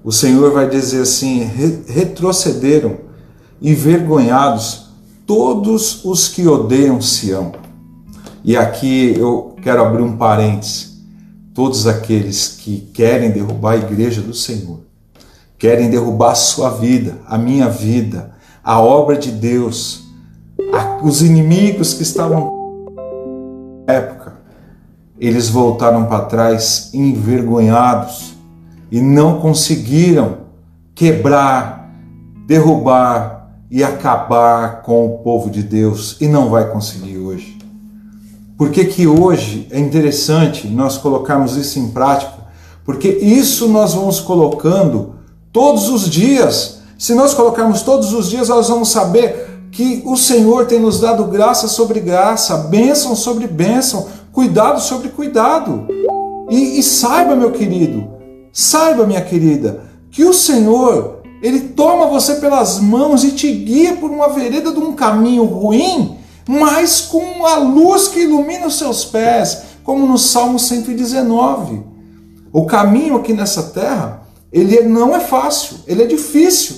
o 0.03 0.11
Senhor 0.11 0.51
vai 0.51 0.69
dizer 0.69 1.01
assim: 1.01 1.49
retrocederam 1.87 2.97
envergonhados 3.61 4.91
todos 5.25 6.03
os 6.03 6.27
que 6.27 6.47
odeiam 6.47 6.99
Sião. 7.01 7.53
E 8.43 8.57
aqui 8.57 9.13
eu 9.17 9.55
quero 9.61 9.81
abrir 9.81 10.01
um 10.01 10.17
parênteses. 10.17 10.91
Todos 11.53 11.85
aqueles 11.85 12.47
que 12.47 12.89
querem 12.93 13.31
derrubar 13.31 13.73
a 13.73 13.77
igreja 13.77 14.21
do 14.21 14.33
Senhor, 14.33 14.79
querem 15.57 15.89
derrubar 15.89 16.31
a 16.31 16.35
sua 16.35 16.69
vida, 16.69 17.19
a 17.27 17.37
minha 17.37 17.69
vida, 17.69 18.33
a 18.63 18.79
obra 18.79 19.17
de 19.17 19.31
Deus, 19.31 20.03
os 21.03 21.21
inimigos 21.21 21.93
que 21.93 22.03
estavam 22.03 22.51
na 23.85 23.93
época, 23.93 24.20
eles 25.21 25.49
voltaram 25.49 26.05
para 26.05 26.25
trás 26.25 26.89
envergonhados 26.95 28.33
e 28.91 28.99
não 28.99 29.39
conseguiram 29.39 30.37
quebrar, 30.95 31.93
derrubar 32.47 33.51
e 33.69 33.83
acabar 33.83 34.81
com 34.81 35.05
o 35.05 35.19
povo 35.19 35.51
de 35.51 35.61
Deus 35.61 36.17
e 36.19 36.27
não 36.27 36.49
vai 36.49 36.71
conseguir 36.71 37.19
hoje. 37.19 37.59
Por 38.57 38.71
que, 38.71 38.83
que 38.85 39.05
hoje 39.05 39.67
é 39.69 39.79
interessante 39.79 40.67
nós 40.67 40.97
colocarmos 40.97 41.55
isso 41.55 41.77
em 41.77 41.89
prática? 41.89 42.33
Porque 42.83 43.07
isso 43.07 43.67
nós 43.67 43.93
vamos 43.93 44.19
colocando 44.19 45.15
todos 45.53 45.87
os 45.87 46.09
dias. 46.09 46.81
Se 46.97 47.13
nós 47.13 47.35
colocarmos 47.35 47.83
todos 47.83 48.11
os 48.11 48.27
dias, 48.27 48.49
nós 48.49 48.69
vamos 48.69 48.89
saber 48.89 49.67
que 49.71 50.01
o 50.03 50.17
Senhor 50.17 50.65
tem 50.65 50.79
nos 50.79 50.99
dado 50.99 51.25
graça 51.25 51.67
sobre 51.67 51.99
graça, 51.99 52.57
bênção 52.57 53.15
sobre 53.15 53.47
bênção, 53.47 54.07
cuidado 54.31 54.81
sobre 54.81 55.09
cuidado. 55.09 55.87
E, 56.49 56.79
e 56.79 56.83
saiba, 56.83 57.35
meu 57.35 57.51
querido, 57.51 58.07
saiba, 58.51 59.07
minha 59.07 59.21
querida, 59.21 59.85
que 60.09 60.25
o 60.25 60.33
Senhor 60.33 61.21
ele 61.41 61.59
toma 61.69 62.05
você 62.05 62.35
pelas 62.35 62.79
mãos 62.79 63.23
e 63.23 63.31
te 63.31 63.51
guia 63.51 63.95
por 63.95 64.11
uma 64.11 64.29
vereda 64.29 64.71
de 64.71 64.79
um 64.79 64.93
caminho 64.93 65.43
ruim, 65.45 66.17
mas 66.47 67.01
com 67.01 67.45
a 67.45 67.57
luz 67.57 68.07
que 68.07 68.21
ilumina 68.21 68.67
os 68.67 68.77
seus 68.77 69.05
pés, 69.05 69.63
como 69.83 70.05
no 70.05 70.17
Salmo 70.17 70.59
119. 70.59 71.83
O 72.53 72.65
caminho 72.65 73.15
aqui 73.15 73.33
nessa 73.33 73.63
terra, 73.63 74.27
ele 74.51 74.81
não 74.83 75.15
é 75.15 75.19
fácil, 75.19 75.77
ele 75.87 76.03
é 76.03 76.05
difícil. 76.05 76.75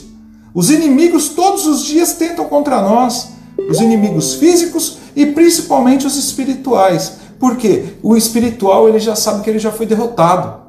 Os 0.53 0.69
inimigos 0.69 1.29
todos 1.29 1.65
os 1.65 1.83
dias 1.83 2.13
tentam 2.13 2.45
contra 2.45 2.81
nós, 2.81 3.29
os 3.69 3.81
inimigos 3.81 4.35
físicos 4.35 4.97
e 5.15 5.25
principalmente 5.25 6.07
os 6.07 6.15
espirituais. 6.15 7.22
Porque 7.39 7.95
o 8.01 8.15
espiritual 8.15 8.87
ele 8.87 8.99
já 8.99 9.15
sabe 9.15 9.43
que 9.43 9.49
ele 9.49 9.59
já 9.59 9.71
foi 9.71 9.85
derrotado. 9.85 10.61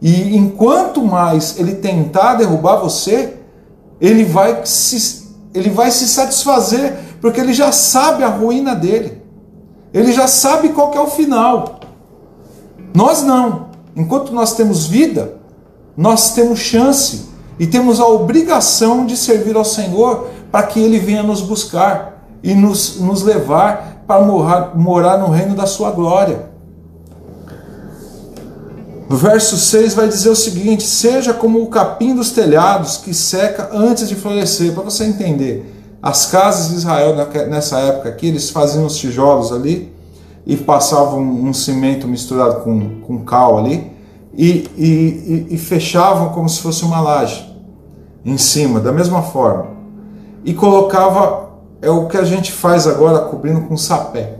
E 0.00 0.36
enquanto 0.36 1.02
mais 1.02 1.58
ele 1.58 1.74
tentar 1.76 2.34
derrubar 2.34 2.76
você, 2.76 3.34
ele 4.00 4.24
vai 4.24 4.64
se, 4.64 5.28
ele 5.52 5.70
vai 5.70 5.90
se 5.90 6.06
satisfazer, 6.08 6.94
porque 7.20 7.40
ele 7.40 7.52
já 7.52 7.72
sabe 7.72 8.22
a 8.22 8.28
ruína 8.28 8.74
dele. 8.74 9.22
Ele 9.92 10.12
já 10.12 10.28
sabe 10.28 10.68
qual 10.70 10.92
é 10.94 11.00
o 11.00 11.06
final. 11.06 11.80
Nós 12.94 13.22
não. 13.22 13.68
Enquanto 13.96 14.32
nós 14.32 14.54
temos 14.54 14.86
vida, 14.86 15.36
nós 15.96 16.32
temos 16.32 16.60
chance 16.60 17.28
e 17.58 17.66
temos 17.66 17.98
a 17.98 18.06
obrigação 18.06 19.04
de 19.04 19.16
servir 19.16 19.56
ao 19.56 19.64
Senhor 19.64 20.28
para 20.52 20.62
que 20.66 20.78
Ele 20.78 20.98
venha 20.98 21.22
nos 21.22 21.40
buscar 21.40 22.24
e 22.42 22.54
nos, 22.54 23.00
nos 23.00 23.22
levar 23.22 23.97
para 24.08 24.24
morar, 24.24 24.72
morar 24.74 25.18
no 25.18 25.28
reino 25.28 25.54
da 25.54 25.66
Sua 25.66 25.90
glória. 25.90 26.48
No 29.08 29.16
verso 29.16 29.56
6 29.56 29.94
vai 29.94 30.08
dizer 30.08 30.30
o 30.30 30.36
seguinte: 30.36 30.82
Seja 30.82 31.34
como 31.34 31.62
o 31.62 31.68
capim 31.68 32.14
dos 32.14 32.30
telhados 32.30 32.96
que 32.96 33.12
seca 33.12 33.68
antes 33.72 34.08
de 34.08 34.16
florescer. 34.16 34.72
Para 34.72 34.82
você 34.82 35.04
entender, 35.04 35.74
as 36.02 36.26
casas 36.26 36.70
de 36.70 36.76
Israel 36.76 37.14
nessa 37.48 37.78
época 37.80 38.08
aqui, 38.08 38.28
eles 38.28 38.50
faziam 38.50 38.86
os 38.86 38.96
tijolos 38.96 39.52
ali 39.52 39.92
e 40.46 40.56
passavam 40.56 41.20
um 41.20 41.52
cimento 41.52 42.08
misturado 42.08 42.60
com, 42.60 43.00
com 43.02 43.24
cal 43.24 43.58
ali 43.58 43.92
e, 44.34 44.68
e, 44.78 45.46
e 45.50 45.58
fechavam 45.58 46.30
como 46.30 46.48
se 46.48 46.60
fosse 46.60 46.84
uma 46.84 47.00
laje 47.00 47.46
em 48.24 48.38
cima, 48.38 48.80
da 48.80 48.92
mesma 48.92 49.22
forma. 49.22 49.66
E 50.44 50.54
colocava, 50.54 51.47
é 51.80 51.90
o 51.90 52.06
que 52.06 52.16
a 52.16 52.24
gente 52.24 52.52
faz 52.52 52.86
agora 52.86 53.20
cobrindo 53.20 53.62
com 53.62 53.76
sapé. 53.76 54.38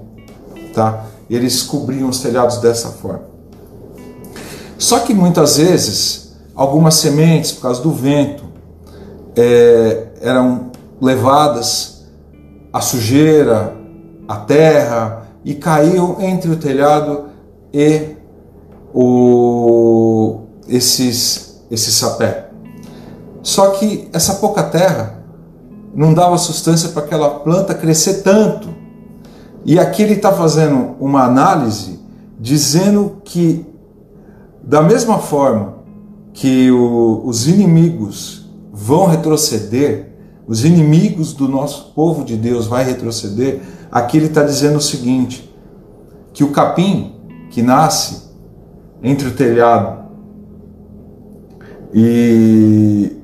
Tá? 0.74 1.04
Eles 1.28 1.62
cobriam 1.62 2.08
os 2.08 2.20
telhados 2.20 2.58
dessa 2.58 2.88
forma. 2.88 3.22
Só 4.76 5.00
que 5.00 5.12
muitas 5.12 5.56
vezes, 5.56 6.36
algumas 6.54 6.94
sementes, 6.94 7.52
por 7.52 7.62
causa 7.62 7.82
do 7.82 7.90
vento, 7.90 8.44
é, 9.36 10.06
eram 10.20 10.70
levadas 11.00 12.04
à 12.72 12.80
sujeira, 12.80 13.74
à 14.26 14.36
terra, 14.36 15.28
e 15.44 15.54
caíam 15.54 16.16
entre 16.20 16.50
o 16.50 16.56
telhado 16.56 17.28
e 17.72 18.16
o, 18.92 20.40
esses, 20.68 21.60
esse 21.70 21.92
sapé. 21.92 22.48
Só 23.42 23.70
que 23.70 24.08
essa 24.12 24.34
pouca 24.34 24.62
terra 24.62 25.17
não 25.94 26.14
dava 26.14 26.36
sustância 26.38 26.90
para 26.90 27.04
aquela 27.04 27.30
planta 27.40 27.74
crescer 27.74 28.22
tanto. 28.22 28.68
E 29.64 29.78
aqui 29.78 30.02
ele 30.02 30.14
está 30.14 30.32
fazendo 30.32 30.96
uma 31.00 31.24
análise 31.24 31.98
dizendo 32.38 33.20
que 33.24 33.66
da 34.62 34.82
mesma 34.82 35.18
forma 35.18 35.78
que 36.32 36.70
o, 36.70 37.22
os 37.24 37.48
inimigos 37.48 38.48
vão 38.72 39.06
retroceder, 39.06 40.12
os 40.46 40.64
inimigos 40.64 41.32
do 41.32 41.48
nosso 41.48 41.92
povo 41.94 42.24
de 42.24 42.36
Deus 42.36 42.66
vai 42.66 42.84
retroceder, 42.84 43.60
aqui 43.90 44.16
ele 44.16 44.26
está 44.26 44.42
dizendo 44.42 44.78
o 44.78 44.80
seguinte: 44.80 45.52
que 46.32 46.44
o 46.44 46.50
capim 46.50 47.14
que 47.50 47.62
nasce 47.62 48.28
entre 49.02 49.28
o 49.28 49.32
telhado 49.32 50.04
e 51.92 53.17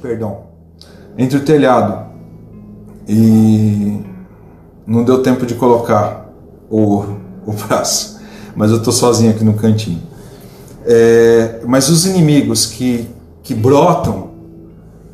perdão, 0.00 0.44
entre 1.16 1.38
o 1.38 1.44
telhado 1.44 2.06
e 3.08 4.00
não 4.86 5.04
deu 5.04 5.22
tempo 5.22 5.46
de 5.46 5.54
colocar 5.54 6.28
o, 6.70 7.04
o 7.46 7.52
braço, 7.52 8.20
mas 8.54 8.70
eu 8.70 8.78
estou 8.78 8.92
sozinho 8.92 9.30
aqui 9.30 9.44
no 9.44 9.54
cantinho. 9.54 10.02
É, 10.84 11.60
mas 11.66 11.88
os 11.88 12.06
inimigos 12.06 12.66
que, 12.66 13.08
que 13.42 13.54
brotam 13.54 14.30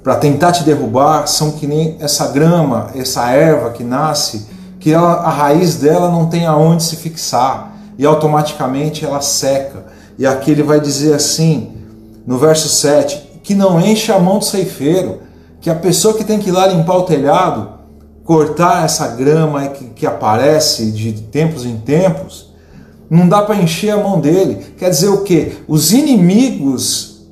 para 0.03 0.17
tentar 0.17 0.53
te 0.53 0.65
derrubar 0.65 1.27
são 1.27 1.53
que 1.53 1.67
nem 1.67 1.97
essa 2.01 2.29
grama, 2.29 2.91
essa 2.95 3.31
erva 3.31 3.71
que 3.71 3.85
nasce, 3.85 4.47
que 4.79 4.93
ela, 4.93 5.13
a 5.13 5.31
raiz 5.31 5.77
dela 5.77 6.11
não 6.11 6.27
tem 6.27 6.45
aonde 6.45 6.83
se 6.83 6.97
fixar 6.97 7.73
e 7.97 8.05
automaticamente 8.05 9.05
ela 9.05 9.21
seca. 9.21 9.85
E 10.19 10.27
aqui 10.27 10.51
ele 10.51 10.63
vai 10.63 10.81
dizer 10.81 11.15
assim, 11.15 11.73
no 12.27 12.37
verso 12.37 12.69
7, 12.69 13.22
que 13.43 13.55
não 13.55 13.81
enche 13.81 14.13
a 14.13 14.19
mão 14.19 14.39
do 14.39 14.45
ceifeiro, 14.45 15.21
que 15.61 15.71
a 15.71 15.75
pessoa 15.75 16.15
que 16.15 16.25
tem 16.25 16.39
que 16.39 16.49
ir 16.49 16.53
lá 16.53 16.67
limpar 16.67 16.97
o 16.97 17.03
telhado, 17.03 17.69
cortar 18.25 18.85
essa 18.85 19.09
grama 19.09 19.69
que, 19.69 19.85
que 19.87 20.07
aparece 20.07 20.91
de 20.91 21.13
tempos 21.13 21.65
em 21.65 21.77
tempos, 21.77 22.53
não 23.11 23.29
dá 23.29 23.43
para 23.43 23.57
encher 23.57 23.91
a 23.91 23.97
mão 23.99 24.21
dele. 24.21 24.75
Quer 24.79 24.91
dizer 24.91 25.09
o 25.09 25.23
quê? 25.23 25.53
Os 25.69 25.93
inimigos 25.93 27.27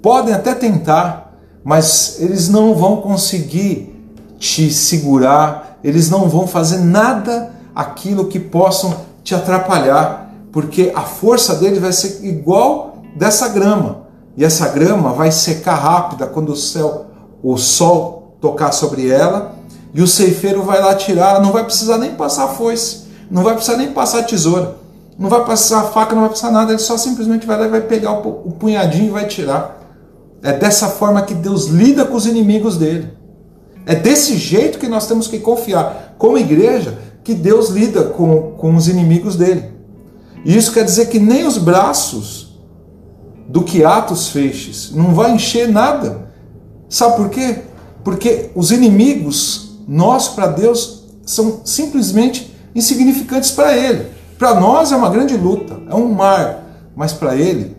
podem 0.00 0.32
até 0.32 0.54
tentar, 0.54 1.38
mas 1.64 2.20
eles 2.20 2.48
não 2.48 2.74
vão 2.74 2.98
conseguir 2.98 3.94
te 4.38 4.70
segurar, 4.70 5.78
eles 5.82 6.08
não 6.08 6.28
vão 6.28 6.46
fazer 6.46 6.78
nada 6.78 7.50
aquilo 7.74 8.28
que 8.28 8.38
possam 8.38 8.94
te 9.24 9.34
atrapalhar, 9.34 10.32
porque 10.52 10.92
a 10.94 11.02
força 11.02 11.56
dele 11.56 11.80
vai 11.80 11.92
ser 11.92 12.24
igual 12.24 13.02
dessa 13.16 13.48
grama. 13.48 14.07
E 14.38 14.44
essa 14.44 14.68
grama 14.68 15.12
vai 15.12 15.32
secar 15.32 15.74
rápida 15.74 16.24
quando 16.24 16.50
o 16.50 16.56
céu, 16.56 17.06
o 17.42 17.56
sol 17.56 18.36
tocar 18.40 18.70
sobre 18.70 19.08
ela, 19.08 19.56
e 19.92 20.00
o 20.00 20.06
ceifeiro 20.06 20.62
vai 20.62 20.80
lá 20.80 20.94
tirar, 20.94 21.42
não 21.42 21.50
vai 21.50 21.64
precisar 21.64 21.98
nem 21.98 22.14
passar 22.14 22.46
foice, 22.46 23.08
não 23.28 23.42
vai 23.42 23.54
precisar 23.54 23.76
nem 23.76 23.90
passar 23.90 24.22
tesoura, 24.22 24.76
não 25.18 25.28
vai 25.28 25.44
passar 25.44 25.82
faca, 25.86 26.14
não 26.14 26.20
vai 26.20 26.30
passar 26.30 26.52
nada, 26.52 26.70
ele 26.70 26.78
só 26.78 26.96
simplesmente 26.96 27.48
vai 27.48 27.58
lá 27.58 27.66
e 27.66 27.68
vai 27.68 27.80
pegar 27.80 28.12
o 28.12 28.52
punhadinho 28.52 29.08
e 29.08 29.10
vai 29.10 29.26
tirar. 29.26 29.76
É 30.40 30.52
dessa 30.52 30.86
forma 30.86 31.22
que 31.22 31.34
Deus 31.34 31.66
lida 31.66 32.04
com 32.04 32.16
os 32.16 32.24
inimigos 32.24 32.76
dele. 32.76 33.12
É 33.84 33.96
desse 33.96 34.36
jeito 34.36 34.78
que 34.78 34.86
nós 34.86 35.08
temos 35.08 35.26
que 35.26 35.40
confiar, 35.40 36.14
como 36.16 36.38
igreja, 36.38 36.96
que 37.24 37.34
Deus 37.34 37.70
lida 37.70 38.04
com, 38.04 38.52
com 38.52 38.76
os 38.76 38.86
inimigos 38.86 39.34
dele. 39.34 39.64
E 40.44 40.56
isso 40.56 40.72
quer 40.72 40.84
dizer 40.84 41.06
que 41.06 41.18
nem 41.18 41.44
os 41.44 41.58
braços 41.58 42.47
do 43.48 43.62
que 43.62 43.82
Atos 43.82 44.28
feixes 44.28 44.92
não 44.92 45.14
vai 45.14 45.32
encher 45.32 45.68
nada. 45.68 46.28
Sabe 46.88 47.16
por 47.16 47.30
quê? 47.30 47.62
Porque 48.04 48.50
os 48.54 48.70
inimigos, 48.70 49.78
nós 49.88 50.28
para 50.28 50.48
Deus, 50.48 51.04
são 51.24 51.62
simplesmente 51.64 52.54
insignificantes 52.74 53.50
para 53.50 53.76
Ele. 53.76 54.06
Para 54.38 54.54
nós 54.60 54.92
é 54.92 54.96
uma 54.96 55.10
grande 55.10 55.36
luta, 55.36 55.80
é 55.88 55.94
um 55.94 56.12
mar, 56.12 56.62
mas 56.94 57.12
para 57.12 57.34
Ele 57.34 57.76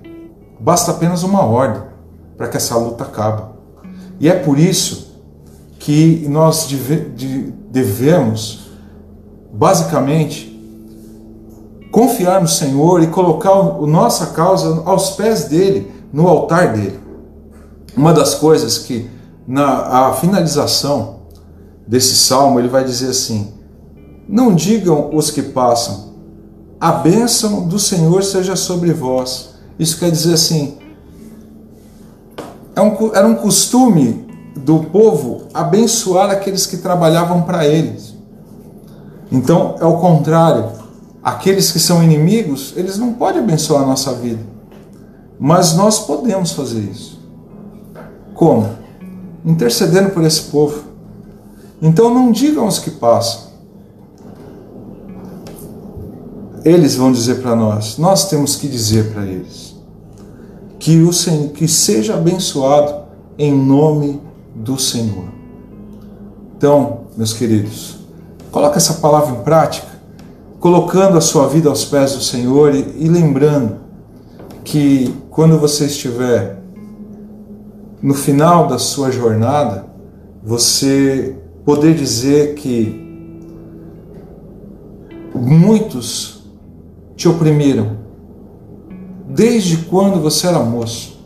basta 0.59 0.91
apenas 0.91 1.23
uma 1.23 1.43
ordem 1.45 1.81
para 2.35 2.47
que 2.47 2.57
essa 2.57 2.75
luta 2.75 3.03
acabe. 3.03 3.43
E 4.19 4.27
é 4.27 4.33
por 4.33 4.59
isso 4.59 5.15
que 5.79 6.25
nós 6.27 6.67
devemos, 7.71 8.71
basicamente, 9.53 10.48
confiar 11.91 12.41
no 12.41 12.47
Senhor 12.47 13.01
e 13.01 13.07
colocar 13.07 13.51
a 13.51 13.85
nossa 13.85 14.27
causa 14.27 14.83
aos 14.85 15.11
pés 15.11 15.45
dele, 15.45 15.91
no 16.11 16.27
altar 16.27 16.73
dele. 16.73 16.99
Uma 17.95 18.13
das 18.13 18.35
coisas 18.35 18.77
que 18.77 19.09
na 19.47 20.13
finalização 20.13 21.19
desse 21.87 22.15
salmo 22.15 22.59
ele 22.59 22.67
vai 22.67 22.83
dizer 22.83 23.09
assim: 23.09 23.53
Não 24.27 24.53
digam 24.53 25.09
os 25.13 25.31
que 25.31 25.41
passam, 25.41 26.13
a 26.79 26.91
bênção 26.91 27.67
do 27.67 27.79
Senhor 27.79 28.23
seja 28.23 28.55
sobre 28.55 28.93
vós. 28.93 29.55
Isso 29.77 29.97
quer 29.99 30.11
dizer 30.11 30.33
assim: 30.33 30.77
é 32.75 33.17
era 33.17 33.27
um 33.27 33.35
costume 33.35 34.27
do 34.55 34.83
povo 34.85 35.47
abençoar 35.53 36.29
aqueles 36.29 36.65
que 36.65 36.77
trabalhavam 36.77 37.41
para 37.41 37.65
eles. 37.65 38.15
Então 39.31 39.75
é 39.79 39.85
o 39.85 39.97
contrário 39.97 40.78
aqueles 41.23 41.71
que 41.71 41.79
são 41.79 42.03
inimigos, 42.03 42.73
eles 42.75 42.97
não 42.97 43.13
podem 43.13 43.41
abençoar 43.41 43.83
a 43.83 43.85
nossa 43.85 44.13
vida. 44.13 44.41
Mas 45.39 45.73
nós 45.73 45.99
podemos 45.99 46.51
fazer 46.51 46.79
isso. 46.79 47.19
Como? 48.33 48.69
Intercedendo 49.45 50.09
por 50.11 50.23
esse 50.23 50.43
povo. 50.43 50.83
Então 51.81 52.13
não 52.13 52.31
digam 52.31 52.67
os 52.67 52.79
que 52.79 52.91
passam. 52.91 53.49
Eles 56.63 56.95
vão 56.95 57.11
dizer 57.11 57.41
para 57.41 57.55
nós, 57.55 57.97
nós 57.97 58.29
temos 58.29 58.57
que 58.57 58.67
dizer 58.67 59.13
para 59.13 59.25
eles 59.25 59.75
que 60.77 61.01
o 61.01 61.11
Senhor, 61.11 61.49
que 61.49 61.67
seja 61.67 62.15
abençoado 62.15 63.03
em 63.37 63.53
nome 63.53 64.21
do 64.53 64.77
Senhor. 64.77 65.25
Então, 66.57 67.01
meus 67.15 67.33
queridos, 67.33 67.99
coloca 68.51 68.77
essa 68.77 68.95
palavra 68.95 69.35
em 69.35 69.43
prática 69.43 69.88
colocando 70.59 71.17
a 71.17 71.21
sua 71.21 71.47
vida 71.47 71.69
aos 71.69 71.85
pés 71.85 72.13
do 72.13 72.21
Senhor 72.21 72.75
e, 72.75 72.79
e 72.99 73.07
lembrando 73.07 73.77
que 74.63 75.13
quando 75.29 75.57
você 75.57 75.85
estiver 75.85 76.59
no 78.01 78.13
final 78.13 78.67
da 78.67 78.77
sua 78.77 79.11
jornada, 79.11 79.85
você 80.43 81.35
poder 81.65 81.95
dizer 81.95 82.55
que 82.55 83.07
muitos 85.33 86.43
te 87.15 87.27
oprimiram 87.27 87.97
desde 89.27 89.77
quando 89.85 90.19
você 90.21 90.47
era 90.47 90.59
moço, 90.59 91.19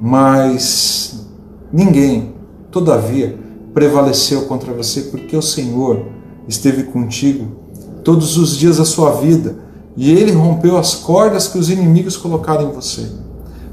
mas 0.00 1.28
ninguém, 1.72 2.34
todavia, 2.70 3.38
prevaleceu 3.74 4.46
contra 4.46 4.72
você 4.72 5.02
porque 5.02 5.36
o 5.36 5.42
Senhor 5.42 6.06
esteve 6.48 6.84
contigo 6.84 7.59
todos 8.04 8.36
os 8.36 8.56
dias 8.56 8.78
da 8.78 8.84
sua 8.84 9.12
vida, 9.12 9.56
e 9.96 10.10
ele 10.10 10.32
rompeu 10.32 10.78
as 10.78 10.94
cordas 10.94 11.48
que 11.48 11.58
os 11.58 11.68
inimigos 11.68 12.16
colocaram 12.16 12.70
em 12.70 12.72
você. 12.72 13.06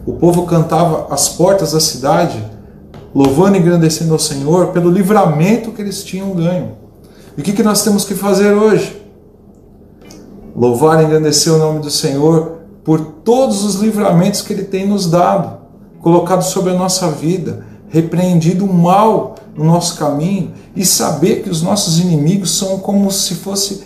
O 0.06 0.14
povo 0.14 0.46
cantava 0.46 1.14
às 1.14 1.30
portas 1.30 1.74
da 1.74 1.80
cidade, 1.80 2.44
louvando 3.14 3.58
e 3.58 3.60
engrandecendo 3.60 4.14
ao 4.14 4.20
Senhor 4.20 4.68
pelo 4.68 4.90
livramento 4.90 5.72
que 5.72 5.82
eles 5.82 6.04
tinham 6.04 6.32
ganho. 6.34 6.72
E 7.38 7.42
o 7.42 7.44
que, 7.44 7.62
nós 7.62 7.84
temos 7.84 8.04
que 8.04 8.16
fazer 8.16 8.54
hoje? 8.54 9.00
Louvar 10.56 11.02
e 11.02 11.06
engrandecer 11.06 11.54
o 11.54 11.58
nome 11.58 11.80
do 11.80 11.92
Senhor 11.92 12.58
por 12.84 13.00
todos 13.00 13.64
os 13.64 13.76
livramentos 13.76 14.42
que 14.42 14.54
Ele 14.54 14.64
tem 14.64 14.88
nos 14.88 15.08
dado, 15.10 15.58
colocado 16.02 16.42
sobre 16.42 16.72
a 16.72 16.78
nossa 16.78 17.12
vida, 17.12 17.66
repreendido 17.90 18.66
o 18.66 18.74
mal 18.74 19.36
no 19.56 19.66
nosso 19.66 19.98
caminho 19.98 20.54
e 20.76 20.86
saber 20.86 21.44
que 21.44 21.50
os 21.50 21.62
nossos 21.62 22.00
inimigos 22.00 22.58
são 22.58 22.80
como 22.80 23.12
se 23.12 23.36
fosse 23.36 23.84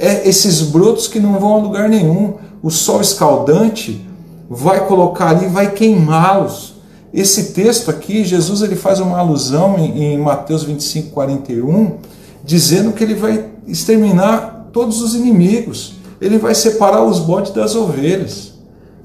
é 0.00 0.26
esses 0.26 0.62
brotos 0.62 1.06
que 1.06 1.20
não 1.20 1.38
vão 1.38 1.56
a 1.56 1.58
lugar 1.58 1.88
nenhum. 1.88 2.34
O 2.62 2.70
sol 2.70 3.02
escaldante 3.02 4.04
vai 4.48 4.86
colocar 4.86 5.28
ali, 5.28 5.46
vai 5.46 5.72
queimá-los. 5.72 6.74
Esse 7.12 7.52
texto 7.52 7.90
aqui, 7.90 8.24
Jesus 8.24 8.62
ele 8.62 8.76
faz 8.76 8.98
uma 8.98 9.18
alusão 9.18 9.78
em, 9.78 10.14
em 10.14 10.18
Mateus 10.18 10.62
25, 10.62 11.10
41, 11.10 11.98
dizendo 12.42 12.92
que 12.92 13.04
ele 13.04 13.14
vai 13.14 13.44
exterminar 13.66 14.70
todos 14.72 15.02
os 15.02 15.14
inimigos. 15.14 15.96
Ele 16.18 16.38
vai 16.38 16.54
separar 16.54 17.04
os 17.04 17.18
bodes 17.18 17.52
das 17.52 17.74
ovelhas. 17.74 18.54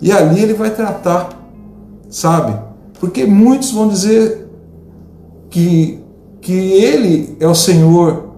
E 0.01 0.13
ali 0.13 0.41
ele 0.41 0.53
vai 0.53 0.69
tratar, 0.69 1.29
sabe? 2.10 2.58
Porque 2.99 3.25
muitos 3.25 3.71
vão 3.71 3.89
dizer 3.89 4.47
que, 5.49 5.99
que 6.39 6.53
ele 6.53 7.36
é 7.39 7.47
o 7.47 7.55
Senhor, 7.55 8.29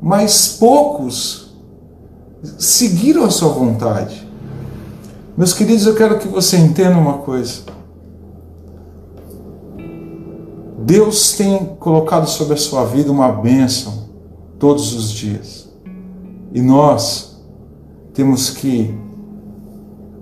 mas 0.00 0.56
poucos 0.58 1.47
seguiram 2.42 3.24
a 3.24 3.30
sua 3.30 3.48
vontade. 3.50 4.26
Meus 5.36 5.52
queridos, 5.52 5.86
eu 5.86 5.94
quero 5.94 6.18
que 6.18 6.28
você 6.28 6.56
entenda 6.56 6.98
uma 6.98 7.18
coisa. 7.18 7.62
Deus 10.78 11.32
tem 11.32 11.76
colocado 11.78 12.26
sobre 12.26 12.54
a 12.54 12.56
sua 12.56 12.84
vida 12.84 13.12
uma 13.12 13.30
bênção 13.30 14.08
todos 14.58 14.94
os 14.94 15.10
dias. 15.10 15.68
E 16.52 16.60
nós 16.60 17.40
temos 18.14 18.50
que 18.50 18.96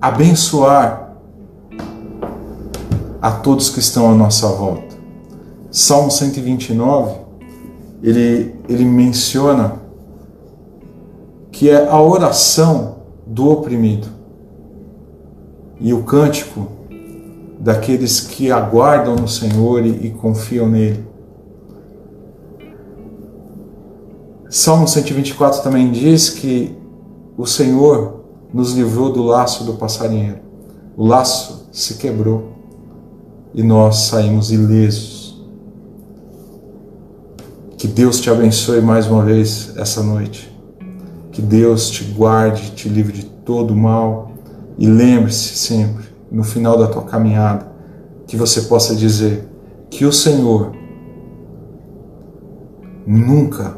abençoar 0.01 1.17
a 3.23 3.31
todos 3.31 3.71
que 3.71 3.79
estão 3.79 4.11
à 4.11 4.15
nossa 4.15 4.49
volta. 4.49 4.97
Salmo 5.71 6.11
129, 6.11 7.21
ele, 8.03 8.55
ele 8.69 8.85
menciona 8.85 9.86
que 11.57 11.71
é 11.71 11.89
a 11.89 11.99
oração 11.99 12.97
do 13.27 13.49
oprimido 13.49 14.09
e 15.81 15.95
o 15.95 16.03
cântico 16.03 16.69
daqueles 17.59 18.21
que 18.21 18.53
aguardam 18.53 19.17
no 19.17 19.27
Senhor 19.27 19.87
e, 19.87 20.07
e 20.07 20.11
confiam 20.11 20.69
nele. 20.69 21.03
Salmo 24.51 24.87
124 24.87 25.63
também 25.63 25.91
diz 25.91 26.29
que 26.29 26.77
o 27.39 27.47
Senhor 27.47 28.21
nos 28.53 28.75
livrou 28.75 29.11
do 29.11 29.23
laço 29.23 29.65
do 29.65 29.75
passarinheiro. 29.75 30.41
O 30.95 31.07
laço 31.07 31.71
se 31.73 31.95
quebrou 31.95 32.53
e 33.55 33.63
nós 33.63 34.09
saímos 34.09 34.53
ilesos. 34.53 35.43
Que 37.79 37.89
Deus 37.89 38.21
te 38.21 38.29
abençoe 38.29 38.83
mais 38.83 39.07
uma 39.07 39.25
vez 39.25 39.75
essa 39.79 40.03
noite. 40.03 40.55
Que 41.37 41.43
Deus 41.43 41.91
te 41.91 42.03
guarde, 42.03 42.71
te 42.71 42.89
livre 42.89 43.13
de 43.13 43.27
todo 43.27 43.77
mal 43.77 44.31
e 44.79 44.87
lembre-se 44.87 45.55
sempre, 45.55 46.07
no 46.33 46.43
final 46.43 46.79
da 46.79 46.87
tua 46.87 47.03
caminhada, 47.03 47.71
que 48.27 48.39
você 48.39 48.63
possa 48.63 48.97
dizer 48.97 49.47
que 49.91 50.07
o 50.07 50.13
Senhor 50.15 50.73
nunca 53.07 53.77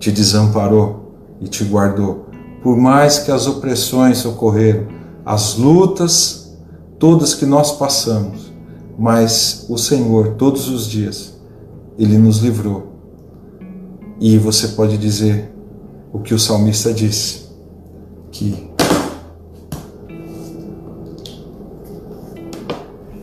te 0.00 0.10
desamparou 0.10 1.14
e 1.40 1.46
te 1.46 1.62
guardou, 1.62 2.26
por 2.64 2.76
mais 2.76 3.20
que 3.20 3.30
as 3.30 3.46
opressões 3.46 4.26
ocorreram, 4.26 4.88
as 5.24 5.54
lutas 5.54 6.58
todas 6.98 7.32
que 7.32 7.46
nós 7.46 7.70
passamos, 7.70 8.52
mas 8.98 9.66
o 9.68 9.78
Senhor 9.78 10.34
todos 10.34 10.68
os 10.68 10.88
dias 10.88 11.40
ele 11.96 12.18
nos 12.18 12.38
livrou. 12.38 12.88
E 14.18 14.36
você 14.36 14.66
pode 14.66 14.98
dizer 14.98 15.51
o 16.12 16.20
que 16.20 16.34
o 16.34 16.38
salmista 16.38 16.92
disse, 16.92 17.46
que 18.30 18.70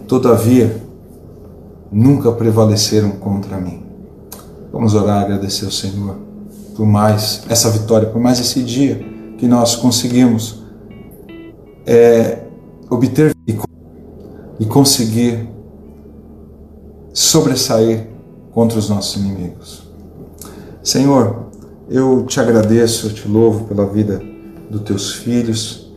todavia 0.07 0.81
nunca 1.91 2.31
prevaleceram 2.31 3.11
contra 3.11 3.57
mim. 3.57 3.83
Vamos 4.71 4.93
orar, 4.95 5.23
agradecer 5.23 5.65
ao 5.65 5.71
Senhor 5.71 6.15
por 6.75 6.85
mais 6.85 7.43
essa 7.49 7.69
vitória, 7.69 8.09
por 8.09 8.21
mais 8.21 8.39
esse 8.39 8.63
dia 8.63 8.95
que 9.37 9.47
nós 9.47 9.75
conseguimos 9.75 10.63
é, 11.85 12.43
obter 12.89 13.35
e 14.59 14.65
conseguir 14.65 15.49
sobressair 17.13 18.07
contra 18.51 18.77
os 18.77 18.89
nossos 18.89 19.21
inimigos. 19.21 19.83
Senhor, 20.83 21.48
eu 21.89 22.23
te 22.25 22.39
agradeço, 22.39 23.07
eu 23.07 23.13
te 23.13 23.27
louvo 23.27 23.65
pela 23.65 23.85
vida 23.85 24.21
dos 24.69 24.81
teus 24.81 25.13
filhos. 25.13 25.91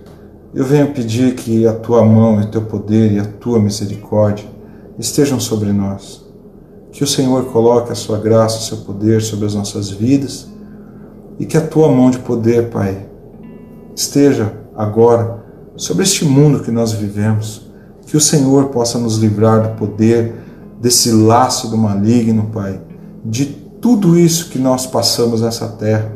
Eu 0.54 0.64
venho 0.64 0.92
pedir 0.92 1.34
que 1.34 1.66
a 1.66 1.72
tua 1.74 2.02
mão 2.02 2.40
e 2.40 2.44
o 2.44 2.50
teu 2.50 2.62
poder 2.62 3.12
e 3.12 3.18
a 3.18 3.24
tua 3.24 3.60
misericórdia 3.60 4.46
estejam 4.98 5.38
sobre 5.38 5.70
nós. 5.70 6.24
Que 6.90 7.04
o 7.04 7.06
Senhor 7.06 7.44
coloque 7.52 7.92
a 7.92 7.94
sua 7.94 8.18
graça, 8.18 8.58
o 8.58 8.62
seu 8.62 8.78
poder 8.78 9.20
sobre 9.20 9.46
as 9.46 9.54
nossas 9.54 9.90
vidas 9.90 10.48
e 11.38 11.44
que 11.44 11.56
a 11.56 11.66
tua 11.66 11.88
mão 11.88 12.10
de 12.10 12.18
poder, 12.18 12.70
Pai, 12.70 13.06
esteja 13.94 14.52
agora 14.74 15.42
sobre 15.76 16.04
este 16.04 16.24
mundo 16.24 16.60
que 16.60 16.70
nós 16.70 16.92
vivemos. 16.92 17.70
Que 18.06 18.16
o 18.16 18.20
Senhor 18.20 18.66
possa 18.66 18.98
nos 18.98 19.18
livrar 19.18 19.62
do 19.62 19.76
poder, 19.76 20.34
desse 20.80 21.10
laço 21.10 21.68
do 21.68 21.76
maligno, 21.76 22.50
Pai, 22.52 22.80
de 23.24 23.61
tudo 23.82 24.16
isso 24.16 24.48
que 24.48 24.60
nós 24.60 24.86
passamos 24.86 25.42
nessa 25.42 25.66
terra. 25.66 26.12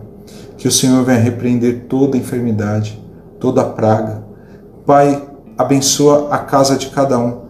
Que 0.57 0.69
o 0.69 0.73
Senhor 0.73 1.05
venha 1.05 1.19
repreender 1.19 1.87
toda 1.89 2.17
enfermidade, 2.17 3.03
toda 3.41 3.65
praga. 3.65 4.25
Pai, 4.87 5.23
abençoa 5.59 6.29
a 6.31 6.39
casa 6.39 6.77
de 6.77 6.87
cada 6.89 7.19
um. 7.19 7.41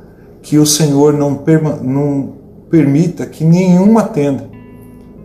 Que 0.41 0.57
o 0.57 0.65
Senhor 0.65 1.13
não, 1.13 1.45
não 1.83 2.33
permita 2.71 3.27
que 3.27 3.45
nenhuma 3.45 4.05
tenda 4.05 4.49